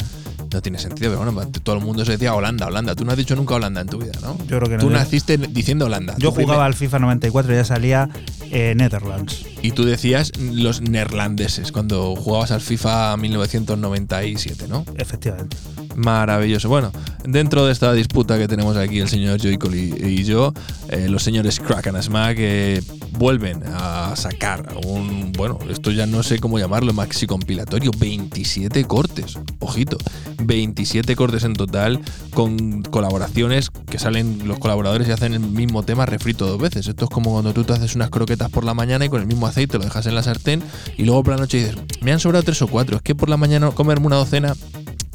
[0.53, 1.11] no tiene sentido.
[1.17, 2.95] Pero bueno, todo el mundo se decía Holanda, Holanda.
[2.95, 4.37] Tú no has dicho nunca Holanda en tu vida, ¿no?
[4.47, 4.79] Yo creo que no.
[4.79, 6.15] Tú naciste diciendo Holanda.
[6.17, 8.09] Yo primer- jugaba al FIFA 94 y ya salía
[8.57, 9.45] eh, Netherlands.
[9.61, 14.85] Y tú decías los neerlandeses cuando jugabas al FIFA 1997, ¿no?
[14.95, 15.57] Efectivamente.
[15.95, 16.69] Maravilloso.
[16.69, 16.93] Bueno,
[17.25, 20.53] dentro de esta disputa que tenemos aquí el señor Joycol y, y yo,
[20.89, 26.21] eh, los señores Crack and Smack eh, vuelven a sacar un, bueno, esto ya no
[26.23, 29.97] sé cómo llamarlo, maxi compilatorio, 27 cortes, ojito,
[30.43, 31.99] 27 cortes en total
[32.33, 36.87] con colaboraciones que salen los colaboradores y hacen el mismo tema refrito dos veces.
[36.87, 39.27] Esto es como cuando tú te haces unas croquetas por la mañana y con el
[39.27, 40.63] mismo aceite lo dejas en la sartén
[40.97, 43.29] y luego por la noche dices, me han sobrado tres o cuatro, es que por
[43.29, 44.53] la mañana comerme una docena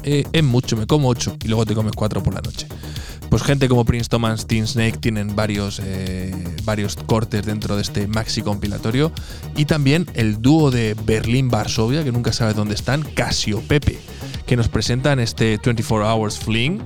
[0.03, 2.67] eh, es mucho, me como ocho y luego te comes cuatro por la noche.
[3.31, 6.35] Pues gente como Prince Thomas, Teen Snake tienen varios, eh,
[6.65, 9.13] varios cortes dentro de este maxi compilatorio.
[9.55, 14.01] Y también el dúo de Berlín-Varsovia, que nunca sabes dónde están, Casio Pepe,
[14.45, 16.81] que nos presentan este 24 Hours Fling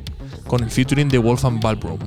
[0.46, 1.98] con el featuring de Wolfgang Balbrom.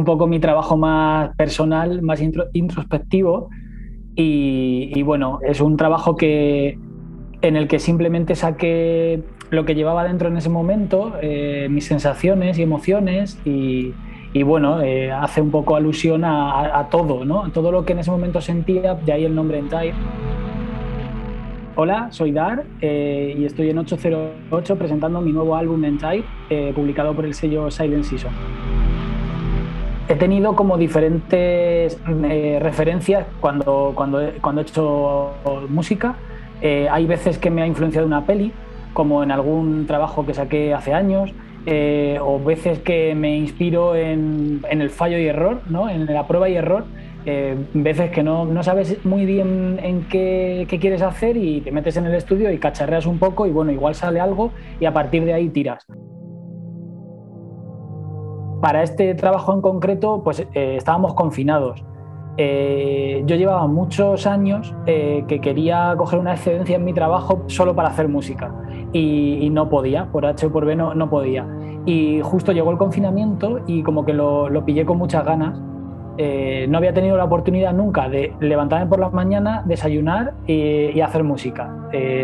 [0.00, 3.50] Un poco mi trabajo más personal, más intro- introspectivo
[4.16, 6.78] y, bueno, es un trabajo que,
[7.42, 12.58] en el que simplemente saqué lo que llevaba dentro en ese momento, eh, mis sensaciones
[12.58, 13.94] y emociones y,
[14.42, 17.50] bueno, eh, hace un poco alusión a, todo, ¿no?
[17.50, 19.94] Todo lo que en ese momento sentía, de ahí el nombre Entire.
[21.76, 26.24] Hola, soy Dar eh, y estoy en 808 presentando mi nuevo álbum Entire,
[26.74, 28.69] publicado por el sello Silent Season.
[30.10, 35.34] He tenido como diferentes eh, referencias cuando, cuando, cuando he hecho
[35.68, 36.16] música.
[36.60, 38.50] Eh, hay veces que me ha influenciado una peli,
[38.92, 41.32] como en algún trabajo que saqué hace años,
[41.64, 45.88] eh, o veces que me inspiro en, en el fallo y error, ¿no?
[45.88, 46.86] en la prueba y error.
[47.24, 51.70] Eh, veces que no, no sabes muy bien en qué, qué quieres hacer y te
[51.70, 54.50] metes en el estudio y cacharreas un poco y bueno, igual sale algo
[54.80, 55.86] y a partir de ahí tiras.
[58.60, 61.82] Para este trabajo en concreto, pues eh, estábamos confinados.
[62.36, 67.74] Eh, yo llevaba muchos años eh, que quería coger una excedencia en mi trabajo solo
[67.74, 68.50] para hacer música
[68.92, 71.46] y, no podía, por H o por B no, no podía.
[71.84, 75.60] Y justo llegó el confinamiento y como que lo, lo pillé con muchas ganas.
[76.16, 81.00] Eh, no había tenido la oportunidad nunca de levantarme por la mañana, desayunar y, y
[81.02, 81.74] hacer música.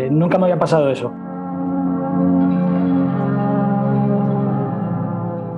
[0.09, 1.11] Nunca me había pasado eso.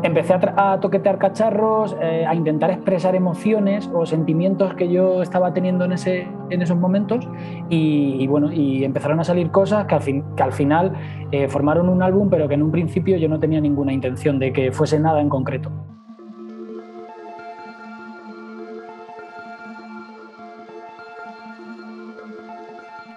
[0.03, 5.85] Empecé a, toquetear cacharros, eh, a intentar expresar emociones o sentimientos que yo estaba teniendo
[5.85, 7.27] en, ese, en esos momentos
[7.69, 10.93] y, y bueno, y empezaron a salir cosas que al, fin- que al final
[11.31, 14.53] eh, formaron un álbum, pero que en un principio yo no tenía ninguna intención de
[14.53, 15.69] que fuese nada en concreto.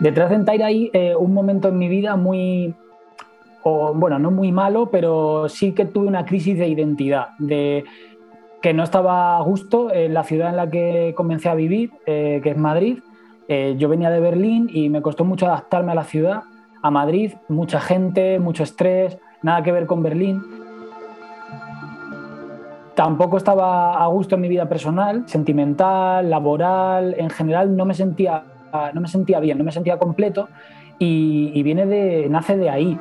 [0.01, 2.75] Detrás de Entaire hay eh, un momento en mi vida muy,
[3.63, 7.85] o bueno, no muy malo, pero sí que tuve una crisis de identidad, de
[8.61, 12.41] que no estaba a gusto en la ciudad en la que comencé a vivir, eh,
[12.43, 13.01] que es Madrid.
[13.49, 16.45] Eh, yo venía de Berlín y me costó mucho adaptarme a la ciudad,
[16.81, 20.43] a Madrid, mucha gente, mucho estrés, nada que ver con Berlín.
[22.95, 28.45] Tampoco estaba a gusto en mi vida personal, sentimental, laboral, en general no me sentía,
[28.95, 30.49] no me sentía bien, no me sentía completo
[30.99, 32.99] y, y viene de, nace de ahí.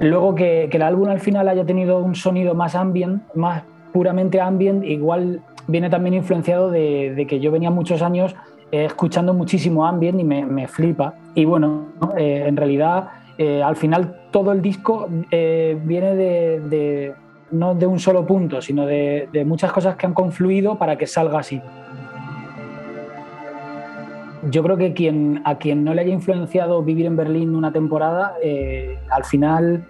[0.00, 3.62] Luego que, el álbum al final haya tenido un sonido más ambient, más
[3.92, 8.34] puramente ambient, igual viene también influenciado de, que yo venía muchos años
[8.70, 11.14] eh, escuchando muchísimo ambient y me, flipa.
[11.34, 12.16] Y bueno, ¿no?
[12.16, 13.08] Eh, en realidad
[13.38, 17.14] eh, al final todo el disco viene de,
[17.50, 21.40] no de un solo punto, sino de muchas cosas que han confluido para que salga
[21.40, 21.60] así.
[24.44, 28.34] Yo creo que quien, a quien no le haya influenciado vivir en Berlín una temporada,
[28.42, 29.86] eh, al final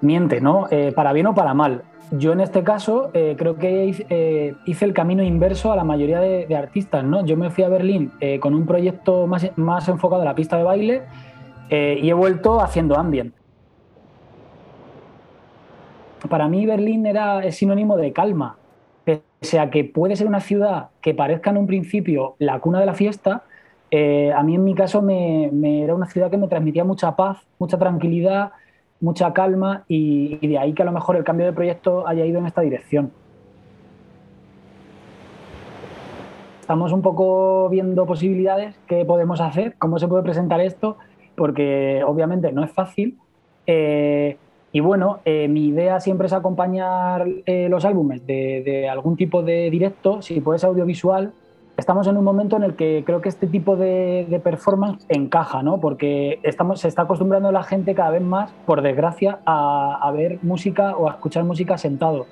[0.00, 0.66] miente, ¿no?
[0.70, 1.82] Eh, para bien o para mal.
[2.10, 6.56] Yo en este caso eh, creo que hice, el camino inverso a la mayoría de,
[6.56, 7.24] artistas, ¿no?
[7.24, 10.62] Yo me fui a Berlín con un proyecto más, más enfocado a la pista de
[10.62, 11.02] baile
[11.70, 13.34] y he vuelto haciendo ambient.
[16.28, 18.56] Para mí Berlín era, sinónimo de calma,
[19.04, 22.86] pese a que puede ser una ciudad que parezca en un principio la cuna de
[22.86, 23.44] la fiesta,
[23.96, 25.52] eh, a mí en mi caso me,
[25.84, 28.50] era una ciudad que me transmitía mucha paz, mucha tranquilidad,
[29.00, 32.40] mucha calma y, de ahí que a lo mejor el cambio de proyecto haya ido
[32.40, 33.12] en esta dirección.
[36.60, 40.96] Estamos un poco viendo posibilidades, qué podemos hacer, cómo se puede presentar esto,
[41.36, 43.16] porque obviamente no es fácil.
[43.64, 44.38] Eh,
[44.72, 49.70] y bueno, eh, mi idea siempre es acompañar los álbumes de, de algún tipo de
[49.70, 51.32] directo, si puede ser audiovisual.
[51.76, 55.62] Estamos en un momento en el que creo que este tipo de, de performance encaja,
[55.64, 55.78] ¿no?
[55.80, 60.38] Porque estamos, se está acostumbrando la gente cada vez más, por desgracia, a, a ver
[60.42, 62.26] música o a escuchar música sentado.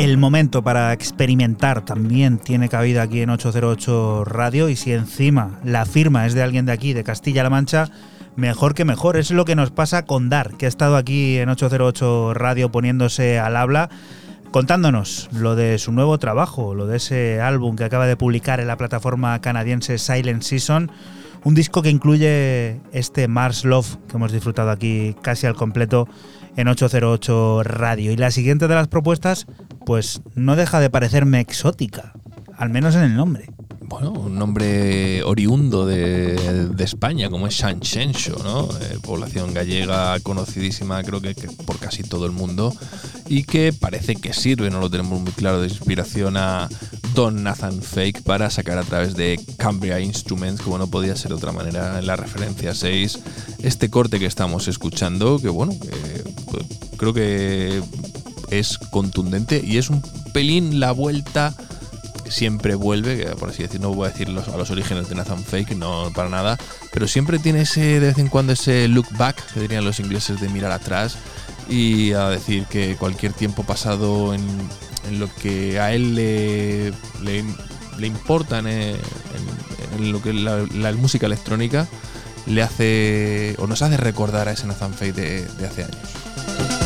[0.09, 5.85] El momento para experimentar también tiene cabida aquí en 808 Radio y si encima la
[5.85, 7.89] firma es de alguien de aquí, de Castilla-La Mancha,
[8.37, 9.17] mejor que mejor.
[9.17, 13.37] Es lo que nos pasa con Dar, que ha estado aquí en 808 Radio poniéndose
[13.37, 13.89] al habla,
[14.51, 18.67] contándonos lo de su nuevo trabajo, lo de ese álbum que acaba de publicar en
[18.67, 20.89] la plataforma canadiense Silent Season.
[21.43, 26.07] Un disco que incluye este Mars Love que hemos disfrutado aquí casi al completo
[26.57, 28.11] en 808 Radio.
[28.11, 29.47] Y la siguiente de las propuestas,
[29.85, 32.11] pues no deja de parecerme exótica,
[32.57, 33.49] al menos en el nombre.
[33.87, 38.69] Bueno, un nombre oriundo de, España, como es Sanxenxo, ¿no?
[38.81, 42.73] Eh, población gallega conocidísima, creo que, que por casi todo el mundo,
[43.27, 46.69] y que parece que sirve, no lo tenemos muy claro, de inspiración a
[47.13, 51.35] Don Nathan Fake para sacar a través de Cambria Instruments, como no podía ser de
[51.35, 53.19] otra manera, en la referencia 6,
[53.63, 56.65] este corte que estamos escuchando, que bueno, que, pues,
[56.97, 57.81] creo que
[58.49, 60.01] es contundente y es un
[60.33, 61.55] pelín la vuelta
[62.29, 65.43] siempre vuelve, por así decirlo, no voy a decir los- a los orígenes de Nathan
[65.43, 66.57] Fake, no para nada,
[66.91, 70.39] pero siempre tiene ese de vez en cuando ese look back, que dirían los ingleses
[70.41, 71.17] de mirar atrás
[71.69, 74.41] y a decir que cualquier tiempo pasado en,
[75.09, 76.91] en lo que a él le,
[77.21, 77.43] le,
[77.97, 78.97] le importa en, en-
[79.97, 81.87] en lo que la, la música electrónica
[82.45, 86.76] le hace o nos hace recordar a ese Nathan Fake de, de hace años.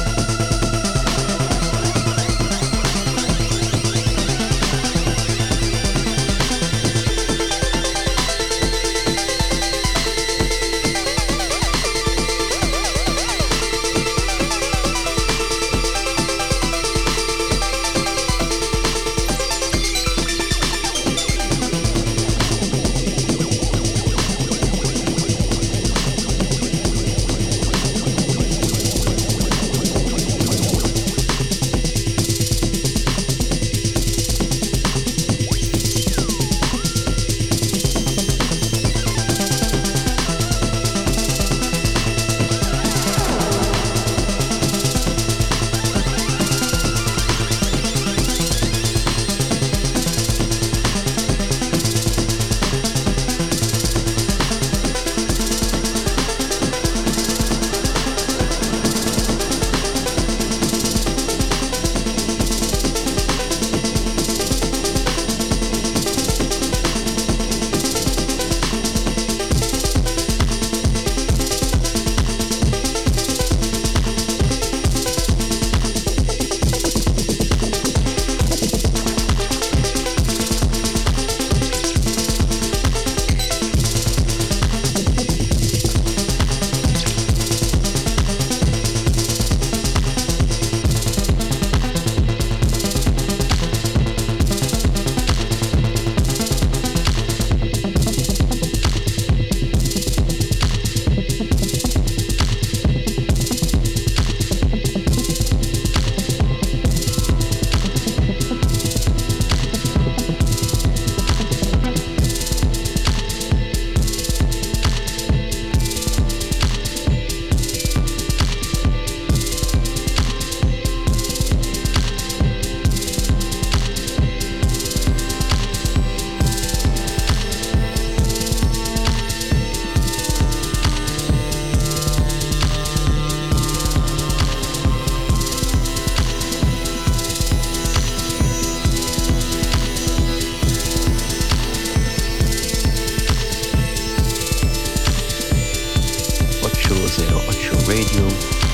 [147.88, 148.71] Radio.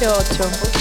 [0.00, 0.77] 08.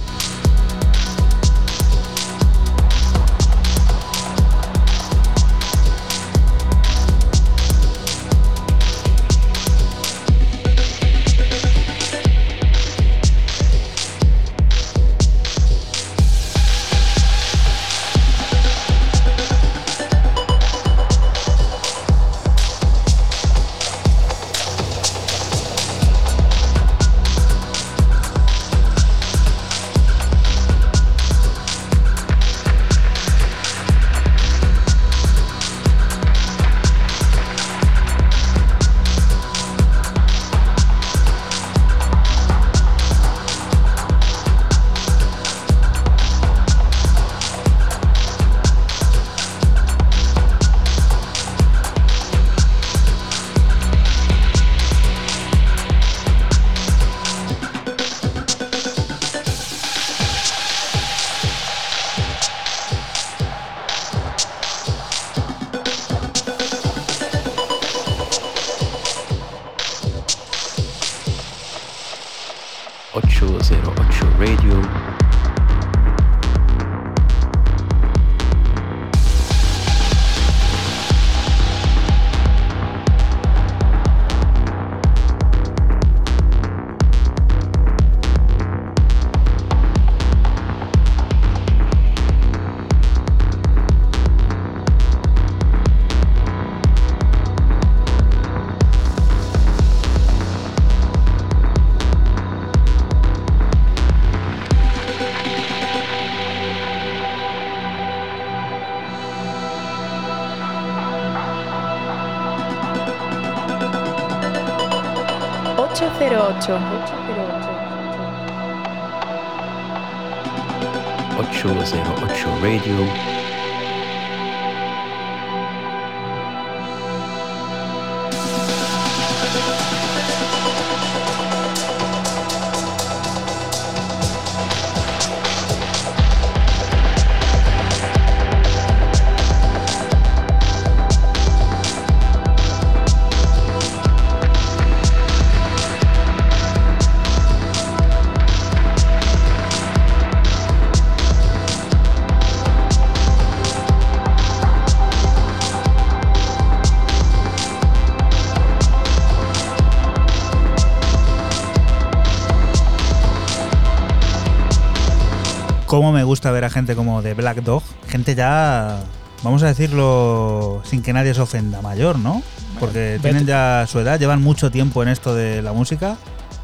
[166.26, 169.00] gusta ver a gente como de Black Dog, gente ya,
[169.44, 172.44] vamos a decirlo sin que nadie se ofenda, mayor, ¿no?
[172.80, 176.18] Porque tienen ya su edad, llevan mucho tiempo en esto de la música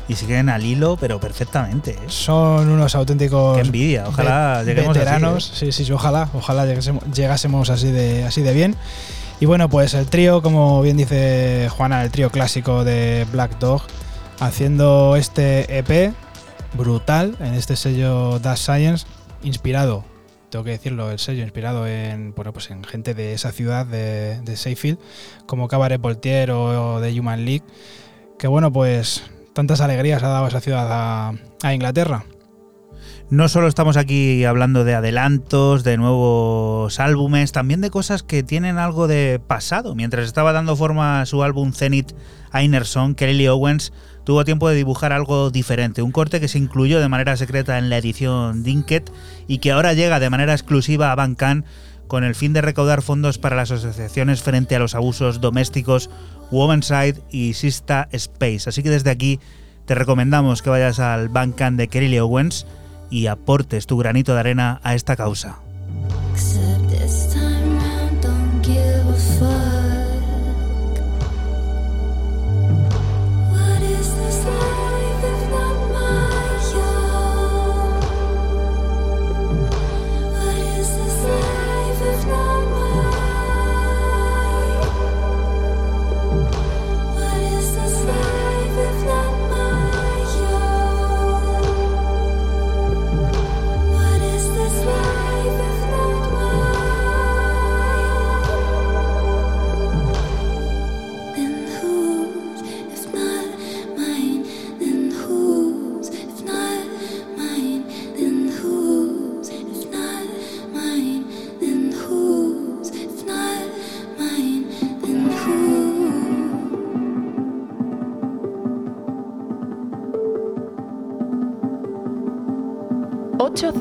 [0.09, 1.91] y siguen al hilo, pero perfectamente.
[1.91, 2.07] ¿eh?
[2.07, 5.51] Son unos auténticos Qué envidia, ojalá lleguemos así, veteranos.
[5.55, 8.75] Sí, sí, ojalá, ojalá llegásemos, llegásemos así de así de bien.
[9.39, 13.83] Y bueno, pues el trío, como bien dice Juana, el trío clásico de Black Dog,
[14.39, 16.13] haciendo este EP
[16.73, 19.05] brutal en este sello Dash Science,
[19.43, 20.05] inspirado
[20.51, 24.41] tengo que decirlo, el sello inspirado en, bueno, pues en gente de esa ciudad de,
[24.41, 24.99] de Sheffield,
[25.45, 27.63] como Cabaret Voltaire o, The Human League,
[28.37, 29.23] que bueno, pues
[29.53, 32.25] tantas alegrías ha dado esa ciudad a, a Inglaterra.
[33.31, 38.77] No solo estamos aquí hablando de adelantos, de nuevos álbumes, también de cosas que tienen
[38.77, 39.95] algo de pasado.
[39.95, 42.11] Mientras estaba dando forma a su álbum Zenith
[42.51, 43.93] Einer Song, Kelly Owens
[44.25, 47.89] tuvo tiempo de dibujar algo diferente, un corte que se incluyó de manera secreta en
[47.89, 49.09] la edición Dinket
[49.47, 51.65] y que ahora llega de manera exclusiva a Bandcamp
[52.07, 56.09] con el fin de recaudar fondos para las asociaciones frente a los abusos domésticos
[56.51, 58.67] Womanside y Sista Space.
[58.67, 59.39] Así que desde aquí
[59.85, 62.67] te recomendamos que vayas al Bandcamp de Kelly Owens
[63.11, 65.59] y aportes tu granito de arena a esta causa.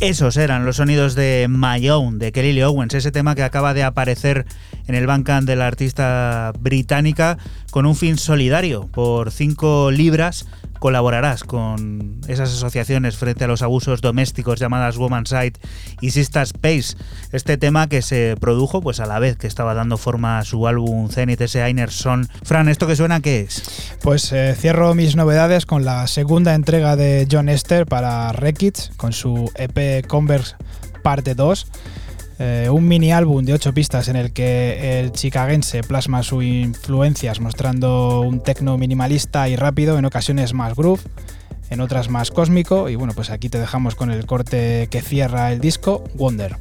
[0.00, 3.82] Esos eran los sonidos de My Own de Kelly Owens, ese tema que acaba de
[3.82, 4.46] aparecer
[4.86, 7.36] en el Bandcamp de la artista británica
[7.70, 8.86] con un fin solidario.
[8.86, 10.46] Por 5 libras
[10.78, 15.58] colaborarás con esas asociaciones frente a los abusos domésticos llamadas Womanside
[16.00, 16.96] y Sister Space.
[17.32, 20.66] Este tema que se produjo pues a la vez que estaba dando forma a su
[20.66, 22.26] álbum Zenith ese Einer Son.
[22.42, 23.62] Fran, ¿esto que suena qué es?
[24.02, 29.12] Pues eh, cierro mis novedades con la segunda entrega de John Esther para Rekids, con
[29.12, 30.56] su EP Converse
[31.02, 31.66] Parte 2.
[32.38, 37.40] Eh, un mini álbum de 8 pistas en el que el chicagense plasma sus influencias
[37.40, 41.02] mostrando un techno minimalista y rápido, en ocasiones más groove,
[41.68, 42.88] en otras más cósmico.
[42.88, 46.56] Y bueno, pues aquí te dejamos con el corte que cierra el disco, Wonder.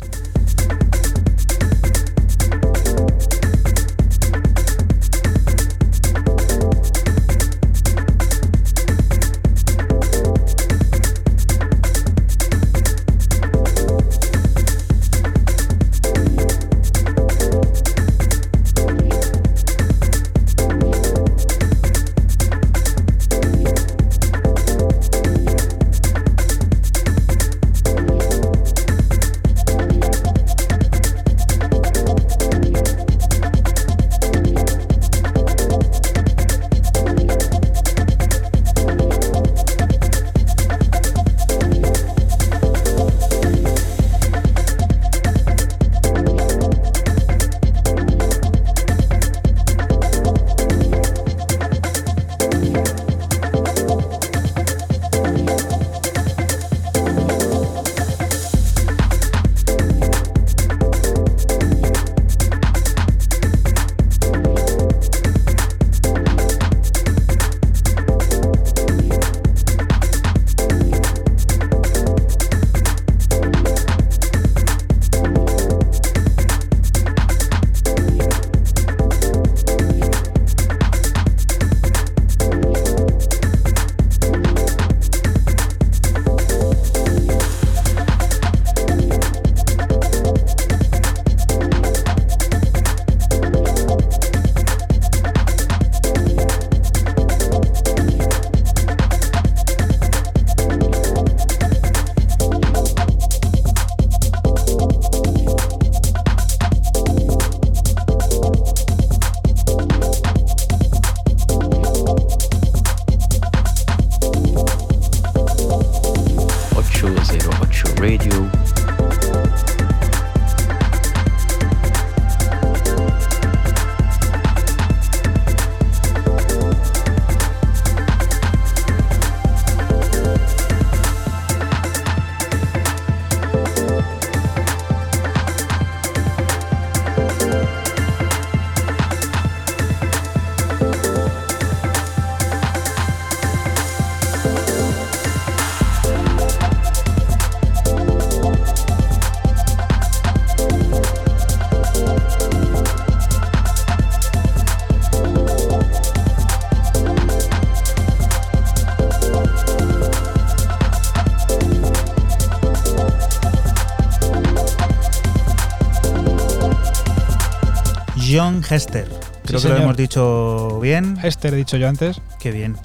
[168.69, 169.07] Hester.
[169.43, 169.77] Creo que señor.
[169.77, 171.17] lo hemos dicho bien.
[171.21, 172.21] Hester he dicho yo antes.
[172.39, 172.75] Qué bien.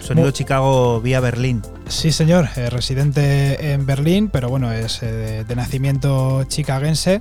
[0.00, 1.62] Sonido Chicago vía Berlín.
[1.88, 7.20] Sí, señor, eh, residente en Berlín, pero bueno, es eh, de, de nacimiento chicagense.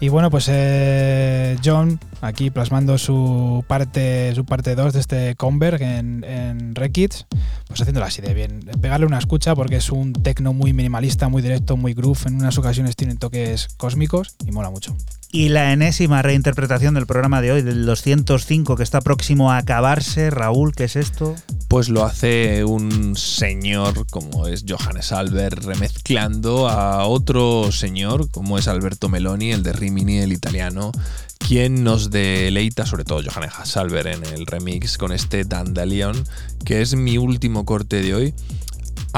[0.00, 5.82] Y bueno, pues eh, John aquí plasmando su parte su parte 2 de este Converg
[5.82, 7.26] en, en Rekids,
[7.66, 8.60] pues haciéndolo así de bien.
[8.80, 12.26] Pegarle una escucha porque es un tecno muy minimalista, muy directo, muy groove.
[12.26, 14.96] En unas ocasiones tiene toques cósmicos y mola mucho.
[15.30, 20.30] Y la enésima reinterpretación del programa de hoy, del 205, que está próximo a acabarse.
[20.30, 21.36] Raúl, ¿qué es esto?
[21.68, 28.68] Pues lo hace un señor como es Johannes Albert remezclando a otro señor como es
[28.68, 30.92] Alberto Meloni, el de Rimini, el italiano,
[31.38, 36.24] quien nos deleita, sobre todo Johannes Albert en el remix con este Dandelion,
[36.64, 38.34] que es mi último corte de hoy.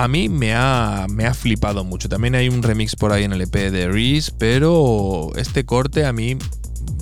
[0.01, 2.09] A mí me ha, me ha flipado mucho.
[2.09, 6.13] También hay un remix por ahí en el EP de Reese, pero este corte a
[6.15, 6.39] mí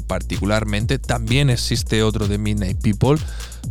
[0.09, 0.99] particularmente.
[0.99, 3.23] También existe otro de Midnight People,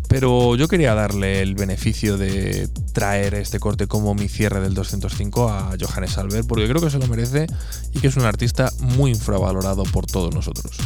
[0.08, 5.50] pero yo quería darle el beneficio de traer este corte como mi cierre del 205
[5.50, 7.48] a Johannes Albert, porque creo que se lo merece
[7.94, 10.78] y que es un artista muy infravalorado por todos nosotros.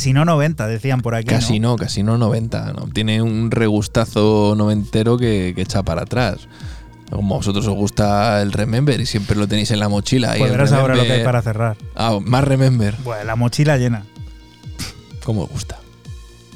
[0.00, 1.26] Casi no 90, decían por aquí.
[1.26, 1.72] Casi ¿no?
[1.72, 2.72] no, casi no 90.
[2.72, 2.88] ¿no?
[2.90, 6.48] Tiene un regustazo noventero que, que echa para atrás.
[7.10, 10.36] Como a vosotros os gusta el Remember y siempre lo tenéis en la mochila.
[10.38, 11.76] Pues verás ahora lo que hay para cerrar.
[11.94, 12.96] Ah, más Remember.
[13.04, 14.06] Bueno, la mochila llena.
[15.22, 15.78] ¿Cómo os gusta?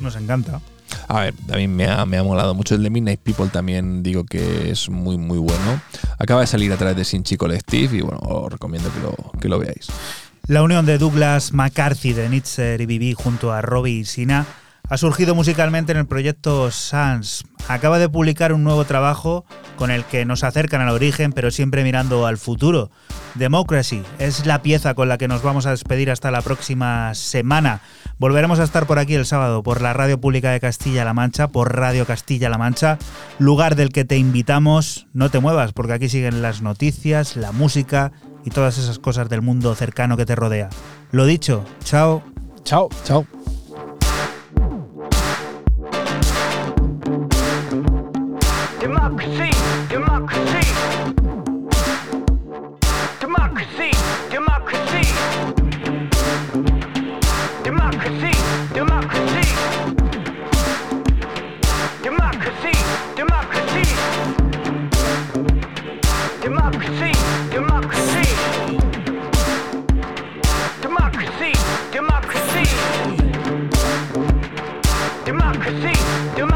[0.00, 0.62] Nos encanta.
[1.08, 2.76] A ver, a mí me ha, me ha molado mucho.
[2.76, 5.82] El de Midnight People también digo que es muy, muy bueno.
[6.18, 9.48] Acaba de salir a través de Sinchi Collective y bueno, os recomiendo que lo, que
[9.50, 9.88] lo veáis.
[10.46, 14.44] La unión de Douglas McCarthy de Nitzer y Bibi junto a Robbie Sina
[14.90, 17.44] Ha surgido musicalmente en el proyecto Sans.
[17.66, 19.46] Acaba de publicar un nuevo trabajo
[19.76, 22.90] con el que nos acercan al origen, pero siempre mirando al futuro.
[23.36, 27.80] Democracy es la pieza con la que nos vamos a despedir hasta la próxima semana.
[28.18, 31.74] Volveremos a estar por aquí el sábado por la Radio Pública de Castilla-La Mancha, por
[31.74, 32.98] Radio Castilla-La Mancha,
[33.38, 35.06] lugar del que te invitamos.
[35.14, 38.12] No te muevas, porque aquí siguen las noticias, la música
[38.44, 40.68] y todas esas cosas del mundo cercano que te rodea.
[41.10, 42.22] Lo dicho, chao.
[42.62, 42.88] Chao.
[43.04, 43.26] Chao.
[48.80, 49.50] Democracy,
[49.88, 50.64] democracy.
[53.20, 53.90] Democracy,
[66.44, 67.12] Democracy,
[67.50, 68.36] democracy.
[70.82, 71.52] Democracy,
[71.90, 72.66] democracy.
[75.24, 76.53] Democracy.